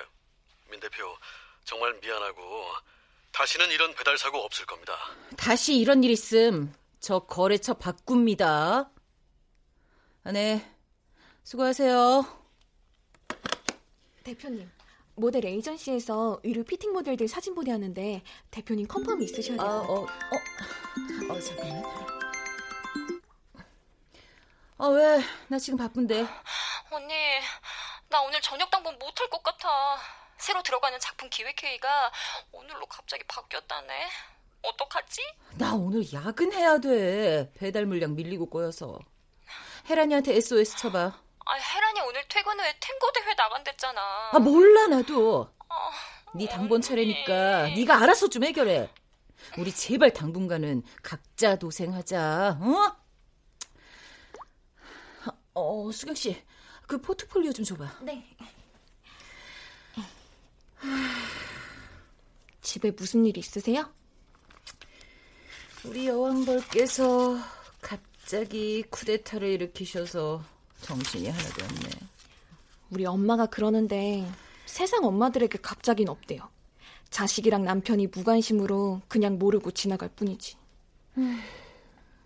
[0.70, 1.16] 민 대표
[1.64, 2.42] 정말 미안하고
[3.32, 4.98] 다시는 이런 배달 사고 없을 겁니다.
[5.38, 8.90] 다시 이런 일 있음 저 거래처 바꿉니다.
[10.24, 10.68] 아, 네,
[11.44, 12.26] 수고하세요.
[14.24, 14.70] 대표님,
[15.20, 19.68] 모델 에이전시에서 의류 피팅 모델들 사진 보내하는데 대표님 컨펌 있으셔야 돼요.
[19.68, 21.84] 아, 어, 어, 어, 잠깐만.
[24.78, 25.20] 아, 왜?
[25.50, 26.26] 나 지금 바쁜데.
[26.92, 27.14] 언니,
[28.10, 29.68] 나 오늘 저녁 당번 못 할 것 같아.
[30.38, 32.12] 새로 들어가는 작품 기획회의가
[32.54, 34.08] 오늘로 갑자기 바뀌었다네.
[34.62, 35.22] 어떡하지?
[35.58, 37.52] 나 오늘 야근해야 돼.
[37.58, 39.00] 배달 물량 밀리고 꼬여서.
[39.90, 41.22] 혜란이한테 SOS 쳐봐.
[41.50, 44.30] 아, 혜란이 오늘 퇴근 후에 탱고 대회 나간댔잖아.
[44.34, 45.50] 아, 몰라, 나도.
[46.36, 48.88] 네 당번 차례니까 네가 알아서 좀 해결해.
[49.58, 52.60] 우리 제발 당분간은 각자 도생하자.
[52.62, 52.96] 어?
[55.56, 56.40] 어, 수경 씨.
[56.86, 58.00] 그 포트폴리오 좀 줘봐.
[58.04, 58.24] 네.
[62.62, 63.92] 집에 무슨 일 있으세요?
[65.84, 67.38] 우리 여왕벌께서
[67.82, 70.44] 갑자기 쿠데타를 일으키셔서
[70.82, 71.90] 정신이 하나도 없네.
[72.92, 74.26] 우리 엄마가 그러는데
[74.66, 76.42] 세상 엄마들에게 갑자기는 없대요.
[77.10, 80.56] 자식이랑 남편이 무관심으로 그냥 모르고 지나갈 뿐이지.
[81.18, 81.40] 음,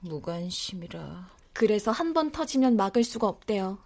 [0.02, 1.32] 무관심이라.
[1.54, 3.78] 그래서 한 번 터지면 막을 수가 없대요.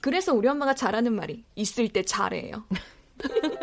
[0.00, 2.64] 그래서 우리 엄마가 잘하는 말이 있을 때 잘해요.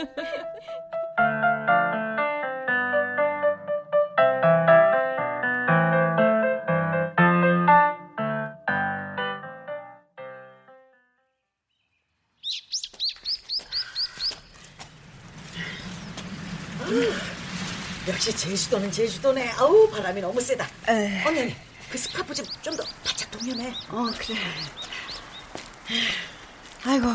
[18.56, 19.50] 제주도는 제주도네.
[19.52, 20.68] 아우 바람이 너무 세다.
[20.86, 21.56] 언니, 언니,
[21.90, 23.74] 그 스카프 좀 좀 더 바짝 동여매.
[23.90, 24.38] 어 그래.
[26.84, 27.08] 아이고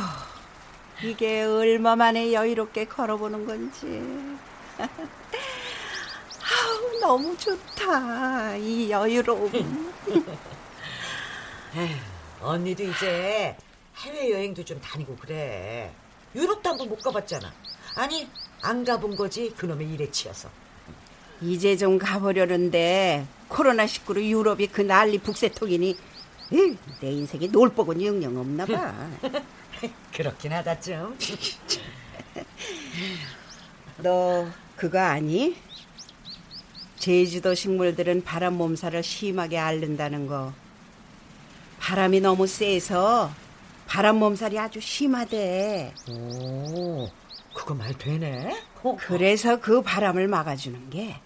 [1.02, 3.86] 이게 얼마만에 여유롭게 걸어보는 건지.
[6.40, 9.92] 아우 너무 좋다 이 여유로움.
[11.76, 11.96] 에휴,
[12.40, 13.54] 언니도 이제
[13.98, 15.92] 해외 여행도 좀 다니고 그래.
[16.34, 17.52] 유럽도 한 번 못 가봤잖아.
[17.96, 18.26] 아니
[18.62, 20.48] 안 가본 거지 그놈의 일에 치여서.
[21.40, 25.96] 이제 좀 가보려는데 코로나19로 유럽이 그 난리 북새통이니
[26.52, 28.94] 에이, 내 인생에 놀복은 영영 없나 봐.
[30.14, 31.18] 그렇긴 하다 좀.
[33.98, 34.46] 너
[34.76, 35.56] 그거 아니?
[36.98, 40.52] 제주도 식물들은 바람 몸살을 심하게 앓는다는 거.
[41.80, 43.30] 바람이 너무 세서
[43.86, 45.92] 바람 몸살이 아주 심하대.
[46.08, 47.08] 오,
[47.54, 48.62] 그거 말 되네.
[48.98, 51.16] 그래서 그 바람을 막아주는 게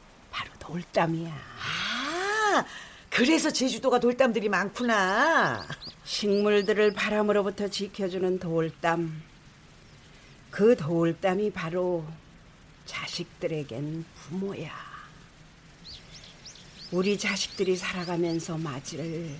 [0.70, 1.30] 돌담이야.
[1.30, 2.64] 아,
[3.08, 5.66] 그래서 제주도가 돌담들이 많구나.
[6.04, 9.20] 식물들을 바람으로부터 지켜주는 돌담.
[10.50, 12.06] 그 도울땀이 바로
[12.86, 14.70] 자식들에겐 부모야.
[16.92, 19.36] 우리 자식들이 살아가면서 맞을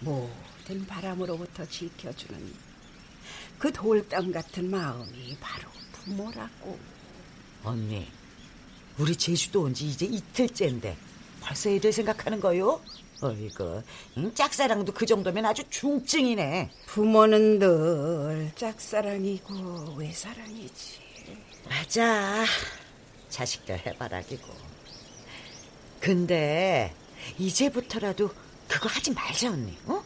[0.00, 2.54] 모든 바람으로부터 지켜주는
[3.58, 6.78] 그 돌담 같은 마음이 바로 부모라고.
[7.64, 8.10] 언니,
[8.98, 10.96] 우리 제주도 온 지 이제 이틀째인데
[11.40, 12.80] 벌써 애들 생각하는 거요?
[13.20, 13.82] 어이구,
[14.18, 16.70] 응, 짝사랑도 그 정도면 아주 중증이네.
[16.86, 21.00] 부모는 늘 짝사랑이고 외사랑이지.
[21.68, 22.44] 맞아.
[23.28, 24.48] 자식들 해바라기고.
[26.00, 26.92] 근데
[27.38, 28.28] 이제부터라도
[28.66, 29.76] 그거 하지 말자 언니.
[29.86, 30.02] 어?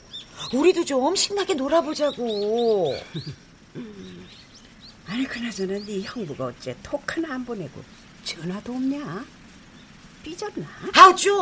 [0.52, 2.94] 우리도 좀 신나게 놀아보자고.
[5.06, 7.82] 아니 그나저나 네 형부가 어째 톡 하나 안 보내고
[8.26, 9.24] 전화도 없냐?
[10.24, 10.66] 삐졌나?
[10.94, 11.32] 아 좀.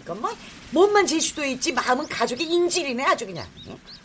[0.00, 0.34] 이건 뭐
[0.70, 3.46] 몸만 제주도에 있지 마음은 가족의 인질이네 아주 그냥.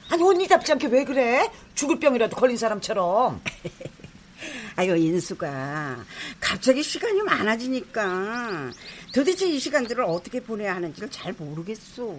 [0.10, 1.50] 아니 언니답지 않게 왜 그래?
[1.74, 3.42] 죽을 병이라도 걸린 사람처럼.
[4.76, 6.04] 아유 인수가
[6.40, 8.72] 갑자기 시간이 많아지니까
[9.14, 12.14] 도대체 이 시간들을 어떻게 보내야 하는지를 잘 모르겠어.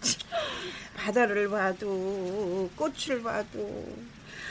[0.96, 3.86] 바다를 봐도 꽃을 봐도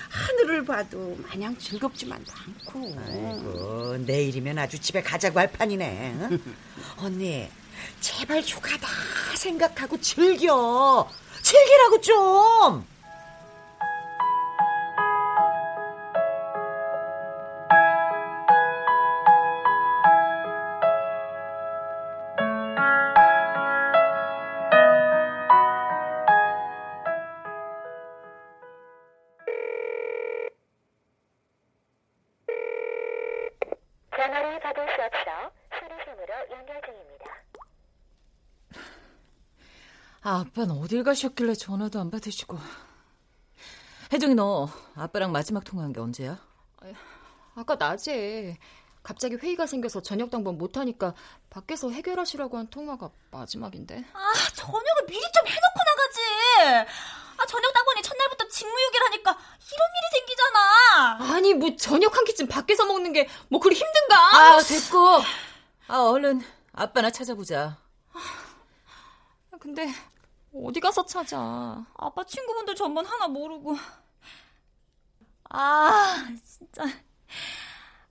[0.09, 2.95] 하늘을 봐도 마냥 즐겁지만도 않고.
[3.07, 6.15] 아이고 내일이면 아주 집에 가자고 할 판이네.
[6.19, 6.39] 응?
[6.97, 7.49] 언니
[8.01, 8.87] 제발 휴가다
[9.35, 11.09] 생각하고 즐겨.
[11.41, 12.94] 즐기라고 좀.
[40.85, 42.59] 어딜 가셨길래 전화도 안 받으시고.
[44.13, 46.37] 혜정이 너 아빠랑 마지막 통화한 게 언제야?
[47.55, 48.55] 아까 낮에
[49.01, 51.15] 갑자기 회의가 생겨서 저녁 당번 못하니까
[51.49, 54.05] 밖에서 해결하시라고 한 통화가 마지막인데.
[54.13, 56.87] 아, 저녁을 미리 좀 해놓고 나가지.
[57.37, 61.33] 아, 저녁 당번에 첫날부터 직무유기라니까 이런 일이 생기잖아.
[61.35, 64.15] 아니 뭐 저녁 한 끼쯤 밖에서 먹는 게 뭐 그리 힘든가?
[64.37, 65.21] 아, 됐고.
[65.87, 66.41] 아, 얼른
[66.73, 67.79] 아빠나 찾아보자.
[69.59, 69.87] 근데
[70.63, 71.85] 어디 가서 찾아?
[71.95, 73.75] 아빠 친구분들 전번 하나 모르고.
[75.49, 76.83] 아, 진짜.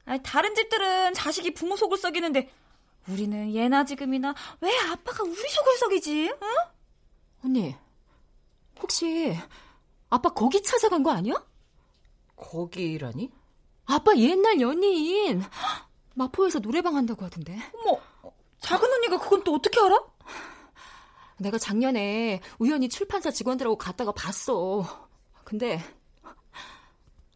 [0.04, 2.50] 아니, 다른 집들은 자식이 부모 속을 썩이는데
[3.08, 6.28] 우리는 예나 지금이나 왜 아빠가 우리 속을 썩이지?
[6.42, 6.48] 응?
[7.44, 7.76] 언니,
[8.80, 9.36] 혹시
[10.10, 11.34] 아빠 거기 찾아간 거 아니야?
[12.36, 13.30] 거기라니?
[13.86, 15.42] 아빠 옛날 연예인
[16.14, 17.58] 마포에서 노래방 한다고 하던데.
[17.74, 17.98] 어머,
[18.60, 19.98] 작은 언니가 그건 또 어떻게 알아?
[21.38, 25.08] 내가 작년에 우연히 출판사 직원들하고 갔다가 봤어.
[25.44, 25.82] 근데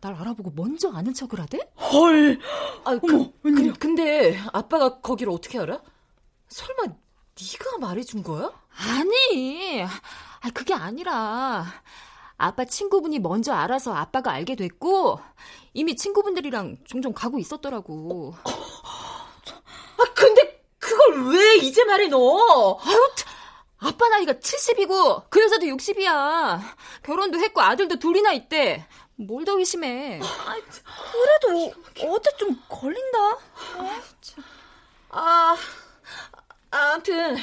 [0.01, 1.59] 날 알아보고 먼저 아는 척을 하대?
[1.77, 2.39] 헐.
[2.85, 5.81] 아, 그, 그, 근데 아빠가 거기를 어떻게 알아?
[6.49, 8.53] 설마 네가 말해준 거야?
[8.71, 9.83] 아니.
[9.83, 11.67] 아, 그게 아니라
[12.37, 15.21] 아빠 친구분이 먼저 알아서 아빠가 알게 됐고
[15.75, 18.35] 이미 친구분들이랑 종종 가고 있었더라고.
[18.45, 22.79] 아, 근데 그걸 왜 이제 말해 너?
[22.81, 23.11] 아유,
[23.81, 26.61] 아빠 나이가 70이고 그 여자도 60이야.
[27.03, 28.87] 결혼도 했고 아들도 둘이나 있대.
[29.17, 30.21] 뭘 더 의심해?
[30.23, 30.55] 아,
[31.13, 31.73] 그래도
[32.13, 33.19] 어째 좀 걸린다.
[35.11, 35.57] 아,
[36.71, 37.37] 아무튼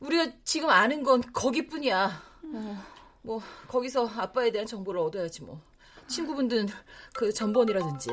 [0.00, 2.22] 우리가 지금 아는 건 거기뿐이야.
[2.54, 2.84] 어,
[3.22, 5.60] 뭐 거기서 아빠에 대한 정보를 얻어야지 뭐.
[6.06, 6.68] 친구분들은
[7.14, 8.10] 그 전번이라든지.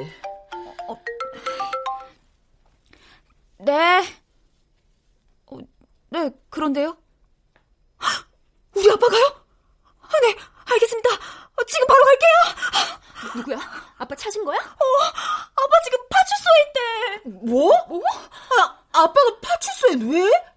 [0.88, 0.98] 어,
[3.60, 4.04] 네.
[5.48, 5.58] 어,
[6.10, 6.98] 네, 그런데요?
[8.82, 9.26] 우리 아빠가요?
[10.02, 10.36] 아, 네,
[10.74, 11.10] 알겠습니다.
[11.14, 13.36] 어, 지금 바로 갈게요.
[13.36, 13.60] 누구야?
[14.00, 14.58] 아빠 찾은 거야?
[14.58, 17.30] 어, 아빠 지금 파출소에 있대.
[17.52, 17.72] 뭐?
[17.88, 18.02] 뭐?
[18.58, 20.51] 아, 아빠가 파출소에 왜?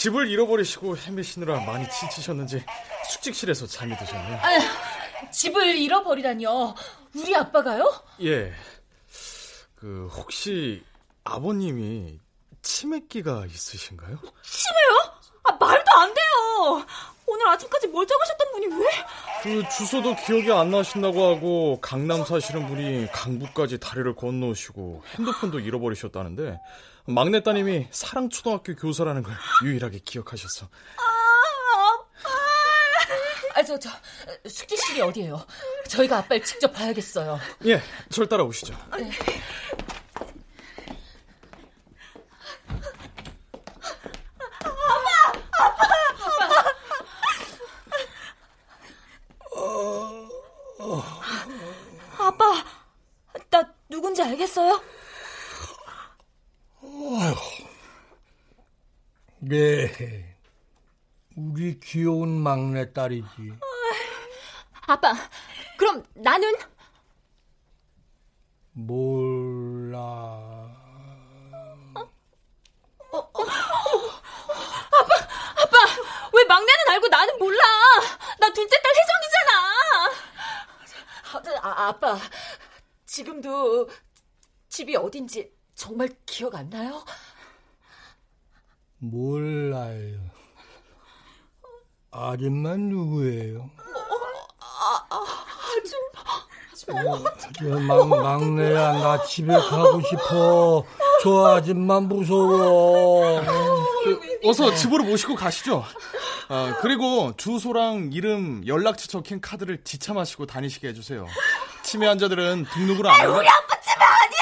[0.00, 2.64] 집을 잃어버리시고 헤매시느라 많이 지치셨는지
[3.10, 4.38] 숙직실에서 잠이 드셨네요.
[4.38, 6.74] 아, 집을 잃어버리다니요.
[7.16, 7.92] 우리 아빠가요?
[8.22, 8.50] 예.
[9.74, 10.82] 그 혹시
[11.24, 12.18] 아버님이
[12.62, 14.16] 치매기가 있으신가요?
[14.42, 15.14] 치매요?
[15.42, 16.86] 아 말도 안 돼요.
[17.26, 18.86] 오늘 아침까지 멀쩡하셨던 분이 왜?
[19.42, 26.58] 그 주소도 기억이 안 나신다고 하고 강남 사시는 분이 강북까지 다리를 건너시고 핸드폰도 잃어버리셨다는데
[27.10, 29.34] 막내 따님이 사랑 초등학교 교사라는 걸
[29.64, 30.68] 유일하게 기억하셨어.
[33.54, 33.90] 아, 저, 저,
[34.48, 35.44] 숙제실이 어디예요?
[35.88, 37.38] 저희가 아빠를 직접 봐야겠어요.
[37.66, 38.74] 예, 절 따라오시죠.
[38.96, 39.10] 네.
[52.18, 52.64] 아빠,
[53.50, 54.80] 나 누군지 알겠어요?
[57.00, 57.34] 아휴.
[59.38, 60.36] 네.
[61.34, 63.54] 우리 귀여운 막내 딸이지.
[64.86, 65.14] 아빠,
[65.78, 66.54] 그럼 나는?
[68.72, 69.96] 몰라.
[73.12, 73.42] 어, 어.
[74.92, 75.14] 아빠,
[75.56, 75.76] 아빠,
[76.34, 77.62] 왜 막내는 알고 나는 몰라?
[78.38, 80.10] 나 둘째 딸 혜정이잖아.
[81.62, 82.18] 아, 아빠,
[83.06, 83.88] 지금도
[84.68, 87.02] 집이 어딘지 정말 기억 안 나요?
[88.98, 90.20] 몰라요.
[92.10, 93.70] 아줌마 누구예요?
[94.60, 95.24] 아, 아,
[95.78, 96.20] 아줌마.
[96.76, 96.92] 저
[97.80, 100.84] 막, 막내야, 나 집에 가고 싶어.
[101.22, 103.40] 저 아줌마 무서워.
[104.04, 105.82] 그, 어서 집으로 모시고 가시죠.
[106.50, 111.26] 아, 그리고 주소랑 이름, 연락처 적힌 카드를 지참하시고 다니시게 해주세요.
[111.82, 113.38] 치매 환자들은 등록을 안 하고.
[113.38, 114.40] 우리 아빠 치매 아니에요!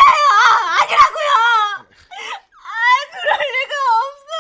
[0.81, 1.31] 아니라고요!
[2.65, 2.71] 아,
[3.13, 4.31] 그럴 리가 없어!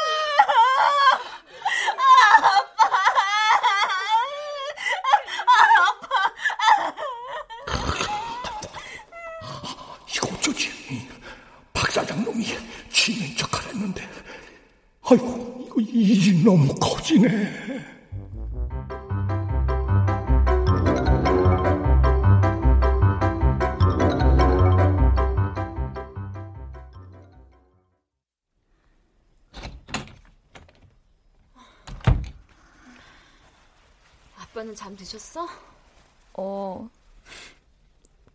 [1.98, 2.00] 아,
[2.46, 2.88] 아빠!
[5.46, 5.52] 아,
[5.88, 6.32] 아빠!
[10.14, 10.70] 이거 어쩌지?
[11.72, 12.46] 박 사장 놈이
[12.90, 14.08] 치는 척 하랬는데.
[15.02, 17.28] 아이고, 이거 일이 너무 커지네.
[34.38, 35.46] 아빠는 잠드셨어?
[36.32, 36.88] 어.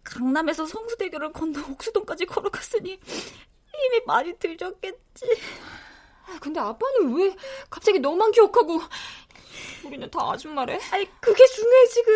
[0.04, 5.26] 강남에서 성수대교를 건너 옥수동까지 걸어갔으니 힘이 많이 들셨겠지.
[6.40, 7.36] 근데 아빠는 왜
[7.70, 8.82] 갑자기 너만 기억하고
[9.86, 10.80] 우리는 다 아줌마래?
[10.92, 12.14] 아니 그게 중요해 지금.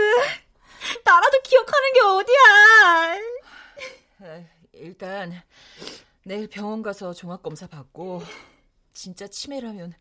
[1.03, 3.18] 나라도 기억하는 게 어디야.
[4.74, 5.41] 일단
[6.24, 8.22] 내일 병원 가서 종합 검사 받고
[8.93, 9.93] 진짜 치매라면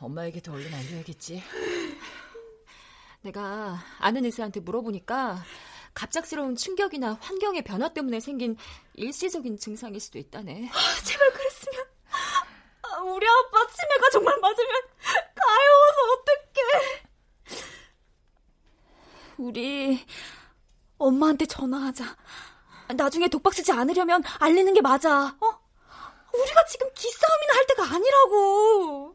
[0.00, 1.42] 엄마에게도 얼른 알려야겠지.
[3.22, 5.42] 내가 아는 의사한테 물어보니까
[5.94, 8.56] 갑작스러운 충격이나 환경의 변화 때문에 생긴
[8.94, 10.68] 일시적인 증상일 수도 있다네.
[10.72, 11.28] 아, 제발.
[11.28, 11.32] 아,
[13.04, 14.70] 우리 아빠 치매가 정말 맞으면
[15.34, 17.02] 가여워서 어떡해.
[19.38, 20.06] 우리
[20.98, 22.04] 엄마한테 전화하자.
[22.96, 25.36] 나중에 독박 쓰지 않으려면 알리는 게 맞아.
[25.40, 25.60] 어?
[26.32, 29.14] 우리가 지금 기싸움이나 할 때가 아니라고.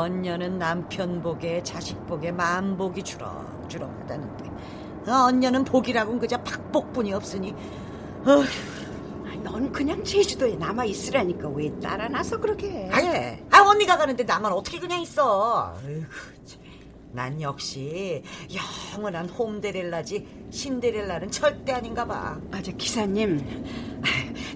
[0.00, 4.50] 언녀는 남편 복에 자식 복에 만복이 주렁주렁 하다는데
[5.10, 7.54] 언녀는 복이라고는 그저 박복뿐이 없으니
[8.26, 8.44] 어휴.
[9.42, 12.90] 넌 그냥 제주도에 남아 있으라니까 왜 따라 나서 그렇게 해?
[12.90, 13.44] 아예.
[13.50, 15.76] 아 언니가 가는데 나만 어떻게 그냥 있어?
[17.12, 18.22] 난 역시
[18.94, 22.36] 영원한 홈데렐라지 신데렐라는 절대 아닌가 봐.
[22.50, 23.40] 아, 저 기사님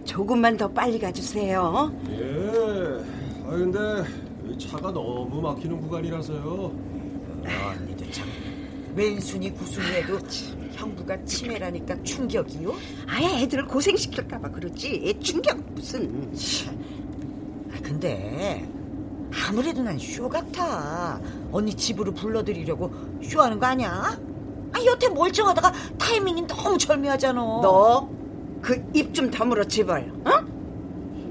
[0.05, 1.93] 조금만 더 빨리 가주세요.
[2.11, 3.45] 예.
[3.47, 3.79] 아 근데
[4.61, 6.73] 차가 너무 막히는 구간이라서요.
[7.47, 8.29] 아, 언니도 참
[8.95, 10.19] 왼순이 구순이에도
[10.73, 12.75] 형부가 치매라니까 충격이요?
[13.09, 16.31] 아예 애들 고생시킬까봐 그러지 충격 무슨
[17.73, 18.69] 아, 근데
[19.49, 21.21] 아무래도 난 쇼 같아
[21.53, 22.91] 언니 집으로 불러드리려고
[23.23, 24.19] 쇼하는 거 아니야?
[24.73, 28.09] 아 여태 멀쩡하다가 타이밍이 너무 절묘하잖아 너
[28.61, 30.50] 그 입 좀 다물어 제발 어?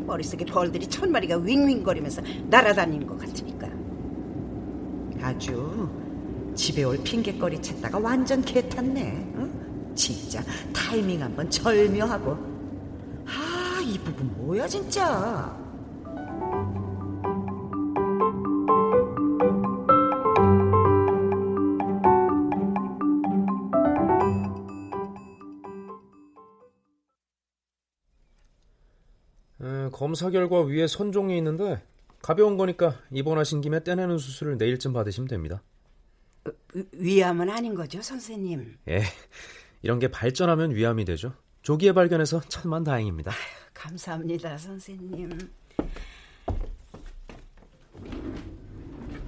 [0.10, 3.70] 머릿속에 벌들이 천 마리가 윙윙거리면서 날아다니는 것 같으니까.
[5.22, 5.88] 아주
[6.56, 9.92] 집에 올 핑계거리 찾다가 완전 개탔네 응?
[9.96, 10.42] 진짜
[10.74, 12.32] 타이밍 한번 절묘하고.
[13.28, 15.56] 아 이 부분 뭐야 진짜
[30.00, 31.84] 검사 결과 위에 선종이 있는데
[32.22, 35.62] 가벼운 거니까 입원하신 김에 떼내는 수술을 내일쯤 받으시면 됩니다.
[36.94, 39.02] 위암은 아닌 거죠 선생님 예,
[39.82, 41.34] 이런 게 발전하면 위암이 되죠.
[41.64, 43.34] 조기에 발견해서 천만 다행입니다.
[43.74, 45.32] 감사합니다 선생님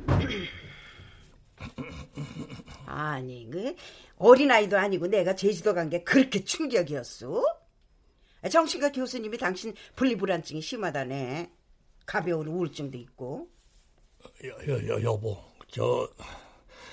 [2.86, 3.76] 아니, 그
[4.18, 7.44] 어린아이도 아니고 내가 제주도 간 게 그렇게 충격이었어?
[8.50, 11.52] 정신과 교수님이 당신 분리불안증이 심하다네.
[12.06, 13.50] 가벼운 우울증도 있고.
[14.44, 15.38] 여, 여, 여, 여보,
[15.68, 16.10] 저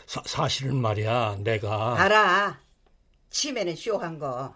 [0.07, 2.61] 사, 사실은 말이야, 내가 알아.
[3.31, 4.55] 치매는 쇼한 거.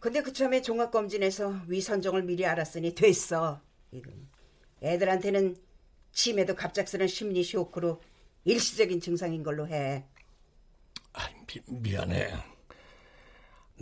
[0.00, 3.60] 근데 그참에 종합검진에서 위선종을 미리 알았으니 됐어.
[4.82, 5.56] 애들한테는
[6.12, 8.02] 치매도 갑작스런 심리 쇼크로
[8.44, 10.04] 일시적인 증상인 걸로 해.
[11.46, 12.51] 미, 미안해.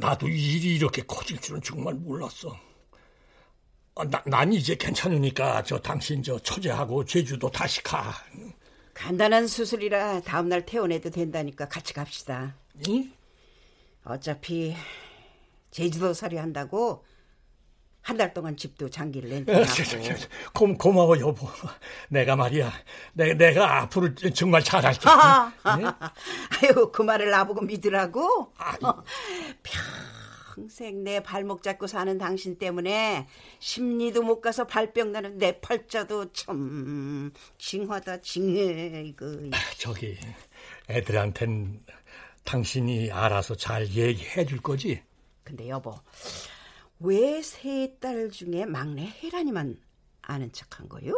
[0.01, 2.59] 나도 일이 이렇게 커질 줄은 정말 몰랐어.
[3.95, 8.15] 아, 나, 난 이제 괜찮으니까 저 당신 저 처제하고 제주도 다시 가.
[8.95, 12.57] 간단한 수술이라 다음날 퇴원해도 된다니까 같이 갑시다.
[12.89, 13.13] 응?
[14.05, 14.75] 어차피
[15.71, 17.05] 제주도 살이 한다고
[18.03, 19.65] 한 달 동안 집도 장기를 렌트하고.
[20.55, 21.49] 고, 고마워 여보.
[22.09, 22.73] 내가 말이야.
[23.13, 25.01] 내, 내가 앞으로 정말 잘할게.
[25.01, 25.85] 네?
[26.75, 28.53] 아유 그 말을 나보고 믿으라고?
[28.83, 29.05] 어,
[30.55, 33.27] 평생 내 발목 잡고 사는 당신 때문에
[33.59, 39.27] 심리도 못 가서 발병 나는 내 팔자도 참 징하다 징해 이거.
[39.79, 40.19] 저기
[40.89, 41.85] 애들한텐
[42.45, 45.03] 당신이 알아서 잘 얘기해 줄 거지?
[45.45, 45.95] 근데 여보
[47.01, 49.79] 왜 세 딸 중에 막내 혜란이만
[50.23, 51.13] 아는 척한 거요?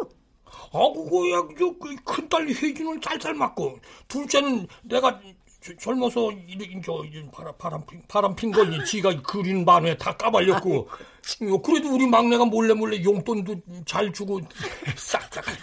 [0.45, 3.79] 아, 그거야, 저, 그 큰딸 혜진을 짤짤 맞고,
[4.09, 5.21] 둘째는 내가
[5.61, 7.03] 저, 젊어서, 이래, 저,
[7.33, 12.75] 바람, 바람, 바람 핀 거니, 지가 그린 만회 다 까발렸고, 어, 그래도 우리 막내가 몰래
[12.75, 13.57] 몰래 용돈도
[13.87, 14.41] 잘 주고,
[14.97, 15.45] 싹싹.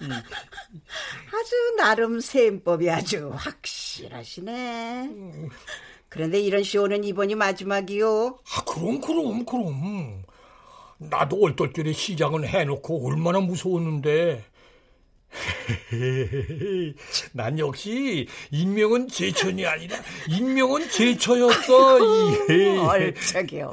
[0.00, 5.10] 아주 나름 셈법이 아주 확실하시네.
[6.14, 8.38] 그런데 이런 쇼는 이번이 마지막이요.
[8.54, 10.22] 아, 그럼, 그럼, 그럼.
[10.98, 14.44] 나도 얼떨결에 시장은 해놓고 얼마나 무서웠는데.
[17.32, 19.96] 난 역시 인명은 제천이 아니라
[20.28, 21.98] 인명은 제처였어.
[22.86, 23.72] 얼척이 없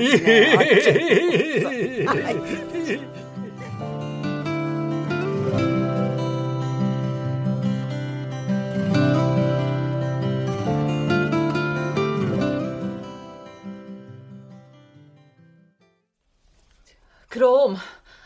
[17.32, 17.78] 그럼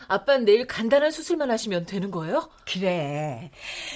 [0.08, 2.50] 아빠는 내일 간단한 수술만 하시면 되는 거예요?
[2.70, 3.50] 그래.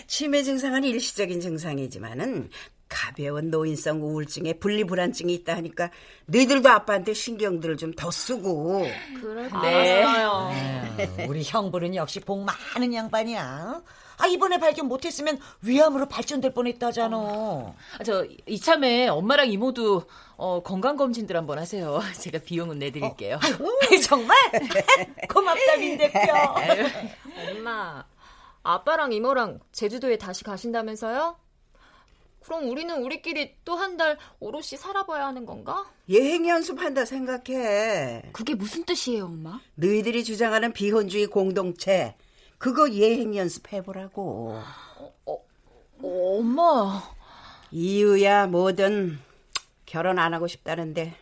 [0.07, 2.49] 치매 증상은 일시적인 증상이지만은
[2.89, 5.91] 가벼운 노인성 우울증에 분리불안증이 있다 하니까
[6.27, 8.85] 너희들도 아빠한테 신경들을 좀 더 쓰고.
[9.21, 10.05] 그래, 네.
[10.97, 11.27] 네.
[11.29, 13.83] 우리 형부는 역시 복 많은 양반이야.
[14.21, 17.17] 아 이번에 발견 못했으면 위암으로 발전될 뻔했다잖아.
[17.17, 17.75] 어.
[18.05, 20.05] 저 이참에 엄마랑 이모도
[20.37, 22.01] 어, 건강 검진들 한번 하세요.
[22.21, 23.37] 제가 비용은 내드릴게요.
[23.37, 23.99] 어?
[24.03, 24.37] 정말
[25.33, 26.19] 고맙다 민 대표.
[27.51, 28.05] 엄마,
[28.63, 31.37] 아빠랑 이모랑 제주도에 다시 가신다면서요?
[32.45, 35.87] 그럼 우리는 우리끼리 또 한 달 오롯이 살아봐야 하는 건가?
[36.09, 38.23] 예행 연습한다 생각해.
[38.33, 39.61] 그게 무슨 뜻이에요, 엄마?
[39.77, 42.17] 너희들이 주장하는 비혼주의 공동체
[42.61, 44.53] 그거 예행 연습해보라고.
[44.99, 45.39] 어, 어,
[46.03, 47.03] 엄마.
[47.71, 49.19] 이유야 뭐든
[49.87, 51.17] 결혼 안 하고 싶다는데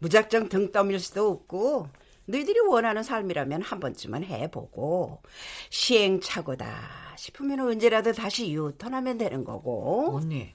[0.00, 1.88] 무작정 등 떠밀 수도 없고
[2.26, 5.22] 너희들이 원하는 삶이라면 한 번쯤은 해보고
[5.70, 10.16] 시행착오다 싶으면 언제라도 다시 유턴하면 되는 거고.
[10.16, 10.52] 언니,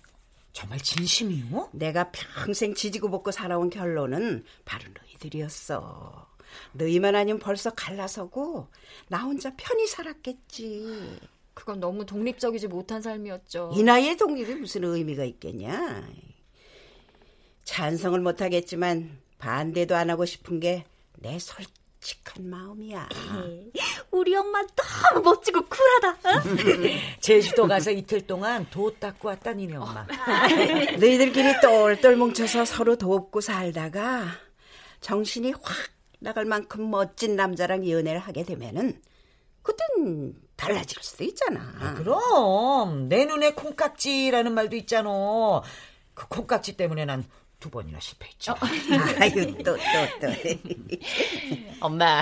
[0.54, 1.70] 정말 진심이요?
[1.72, 6.28] 내가 평생 지지고 볶고 살아온 결론은 바로 너희들이었어.
[6.74, 8.68] 너희만 아니면 벌써 갈라서고
[9.08, 11.20] 나 혼자 편히 살았겠지.
[11.54, 13.72] 그건 너무 독립적이지 못한 삶이었죠.
[13.76, 16.08] 이 나이에 독립이 무슨 의미가 있겠냐.
[17.64, 20.86] 찬성을 못하겠지만 반대도 안 하고 싶은 게
[21.22, 23.08] 내 솔직한 마음이야.
[24.10, 26.10] 우리 엄마 너무 멋지고 쿨하다.
[26.30, 26.42] 어?
[27.22, 30.06] 제주도 가서 이틀 동안 도 닦고 왔다 니네 엄마.
[31.00, 34.26] 너희들끼리 똘똘 뭉쳐서 서로 돕고 살다가
[35.00, 35.62] 정신이 확
[36.22, 39.02] 나갈 만큼 멋진 남자랑 연애를 하게 되면은
[39.64, 41.60] 그땐 달라질 수도 있잖아.
[41.80, 45.10] 아, 그럼 내 눈에 콩깍지라는 말도 있잖아.
[46.14, 47.26] 그 콩깍지 때문에 난
[47.62, 48.54] 두 번이나 실패했죠.
[48.54, 48.56] 어.
[49.22, 50.28] 아유 또 또 또.
[51.80, 52.22] 엄마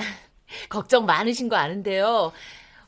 [0.68, 2.32] 걱정 많으신 거 아는데요.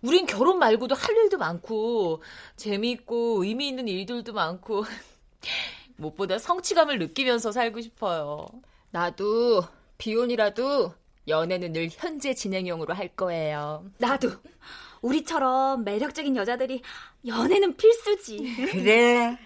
[0.02, 2.22] 우린 결혼 말고도 할 일도 많고
[2.58, 4.84] 재미있고 의미 있는 일들도 많고
[5.96, 8.48] 무엇보다 성취감을 느끼면서 살고 싶어요.
[8.90, 9.64] 나도
[9.98, 10.94] 비혼이라도
[11.28, 13.86] 연애는 늘 현재 진행형으로 할 거예요.
[13.98, 14.32] 나도.
[15.02, 16.82] 우리처럼 매력적인 여자들이
[17.26, 18.68] 연애는 필수지.
[18.72, 19.38] 그래.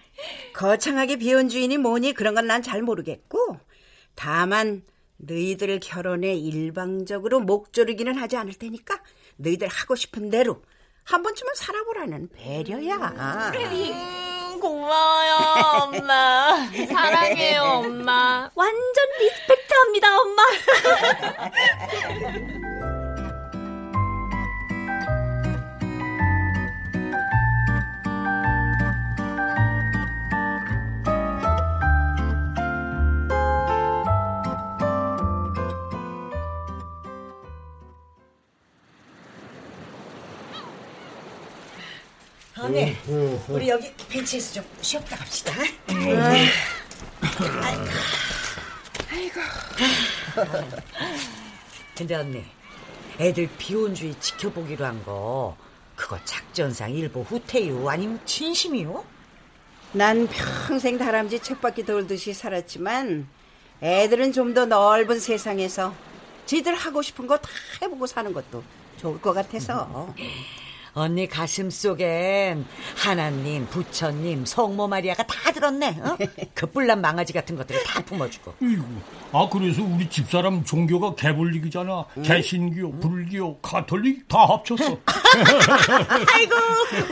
[0.54, 3.58] 거창하게 비혼주의니 뭐니 그런 건 난 잘 모르겠고
[4.16, 4.84] 다만
[5.18, 9.02] 너희들 결혼에 일방적으로 목조르기는 하지 않을 테니까
[9.38, 10.62] 너희들 하고 싶은 대로
[11.04, 12.96] 한 번쯤은 살아보라는 배려야.
[12.96, 13.52] 음,
[14.66, 15.36] 고마워요,
[15.84, 16.68] 엄마.
[16.92, 18.50] 사랑해요, 엄마.
[18.56, 20.42] 완전 리스펙트 합니다, 엄마.
[42.66, 42.96] 언니,
[43.48, 45.54] 우리 여기 벤치에서 좀 쉬었다 갑시다.
[49.12, 49.40] 아이고.
[51.98, 52.44] 근데 언니,
[53.20, 55.56] 애들 비혼주의 지켜보기로 한 거,
[55.96, 57.90] 그거 작전상 일부 후퇴요?
[57.90, 59.04] 아니면 진심이요?
[59.94, 63.28] 난 평생 다람쥐 책바퀴 돌듯이 살았지만
[63.82, 65.94] 애들은 좀 더 넓은 세상에서
[66.46, 67.50] 지들 하고 싶은 거 다
[67.82, 68.64] 해보고 사는 것도
[68.98, 70.14] 좋을 것 같아서.
[70.96, 72.66] 언니 가슴 속엔
[72.96, 76.00] 하나님, 부처님, 성모 마리아가 다 들었네.
[76.02, 76.18] 어?
[76.56, 78.54] 그 뿔난 망아지 같은 것들을 다 품어주고.
[78.62, 78.84] 이고
[79.34, 82.06] 아 그래서 우리 집사람 종교가 개불릭이잖아.
[82.24, 84.98] 개신교, 불교, 가톨릭 다 합쳤어.
[86.34, 86.56] 아이고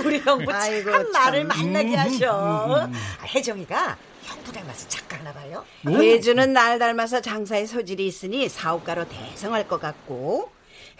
[0.05, 1.47] 우리 형부 참 아이고, 말을 참.
[1.49, 2.65] 만나게 음, 하셔.
[2.65, 2.93] 음, 음.
[2.93, 5.65] 아, 혜정이가 형부 닮아서 작가나 봐요.
[5.85, 10.53] 혜주는 날 닮아서 장사에 소질이 있으니 사업가로 대성할 것 같고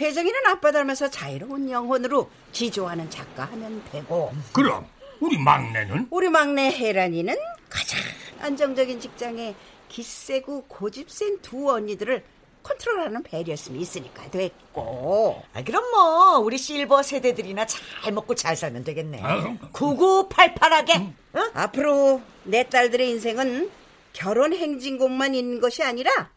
[0.04, 4.34] 혜정이는 아빠 닮아서 자유로운 영혼으로 지조하는 작가 하면 되고.
[4.52, 4.86] 그럼
[5.22, 6.08] 우리 막내는?
[6.12, 7.34] 우리 막내 혜란이는
[7.70, 8.00] 가장
[8.42, 9.56] 안정적인 직장에
[9.88, 12.24] 기세고 고집센 두 언니들을
[12.64, 15.42] 컨트롤하는 배려심이 있으니까 됐고.
[15.54, 19.22] 아, 그럼 뭐 우리 실버 세대들이나 잘 먹고 잘 살면 되겠네.
[19.22, 21.14] 아, 9988하게.
[21.54, 23.72] 앞으로 내 딸들의 인생은
[24.12, 26.30] 결혼 행진곡만 있는 것이 아니라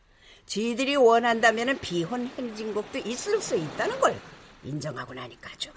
[0.46, 4.16] 지들이 원한다면 비혼 행진곡도 있을 수 있다는 걸
[4.64, 5.70] 인정하고 나니까 아주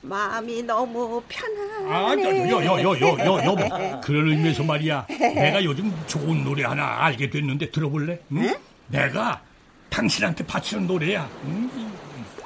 [0.00, 2.50] 마음이 너무 아, 편안해.
[2.50, 4.00] 여, 여, 여, 여, 여, 여보.
[4.00, 5.06] 그런 의미에서 말이야.
[5.08, 8.20] 내가 요즘 좋은 노래 하나 알게 됐는데 들어볼래?
[8.32, 8.54] 응?
[8.88, 9.42] 내가
[9.90, 11.28] 당신한테 바치는 노래야.
[11.44, 11.70] 응?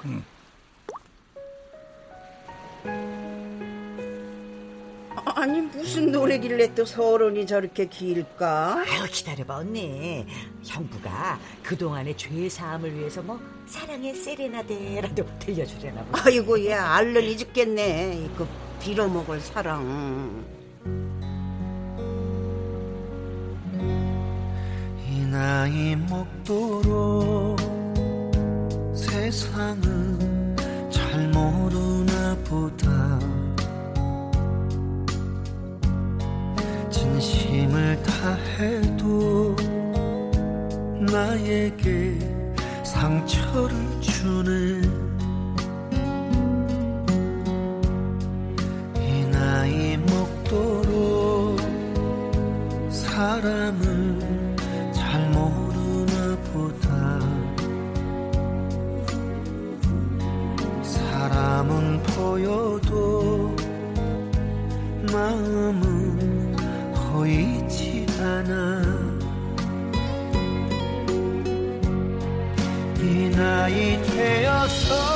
[0.05, 0.25] 응.
[5.37, 8.85] 아니 무슨 노래길래 또 서론이 저렇게 길까?
[8.89, 10.27] 아유 기다려봐 언니.
[10.65, 16.23] 형부가 그동안의 죄 사함을 위해서 뭐 사랑의 세레나데라도 들려주려나 보다.
[16.25, 18.31] 아이고 얘 알른이 죽겠네.
[18.39, 18.49] 그
[18.81, 20.43] 빌어먹을 사랑.
[25.07, 27.59] 이 나이 먹도록
[28.95, 30.57] 세상은
[30.91, 33.16] 잘 모르나 보다
[36.97, 39.55] 진심을 다해도
[41.13, 42.19] 나에게
[42.83, 44.81] 상처를 주네.
[48.99, 51.61] 이 나이 먹도록
[52.91, 54.19] 사람을
[54.95, 57.21] 잘 모르나 보다.
[60.83, 63.55] 사람은 보여도
[65.13, 65.96] 마음은
[68.37, 68.83] 않아.
[73.01, 75.16] 이 나이 되어서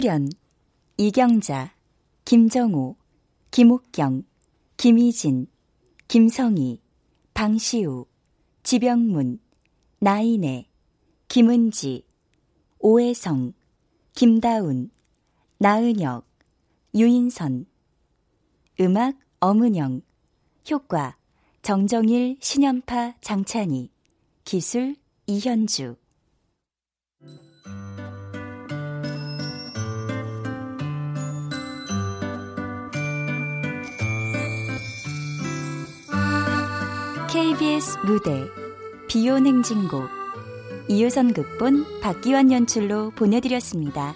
[0.00, 0.30] 출연
[0.96, 1.74] 이경자,
[2.24, 2.96] 김정호,
[3.50, 4.22] 김옥경,
[4.78, 5.46] 김희진,
[6.08, 6.80] 김성희,
[7.34, 8.06] 방시우,
[8.62, 9.40] 지병문,
[9.98, 10.70] 나인애,
[11.28, 12.06] 김은지,
[12.78, 13.52] 오혜성,
[14.14, 14.90] 김다운,
[15.58, 16.24] 나은혁,
[16.94, 17.66] 유인선.
[18.80, 20.00] 음악 엄은영.
[20.70, 21.18] 효과
[21.60, 23.90] 정정일, 신연파, 장찬희.
[24.44, 24.96] 기술
[25.26, 25.99] 이현주
[37.40, 38.44] KBS 무대
[39.08, 40.10] 비온 행진곡
[40.88, 44.14] 이효선 극본 박기환 연출로 보내드렸습니다.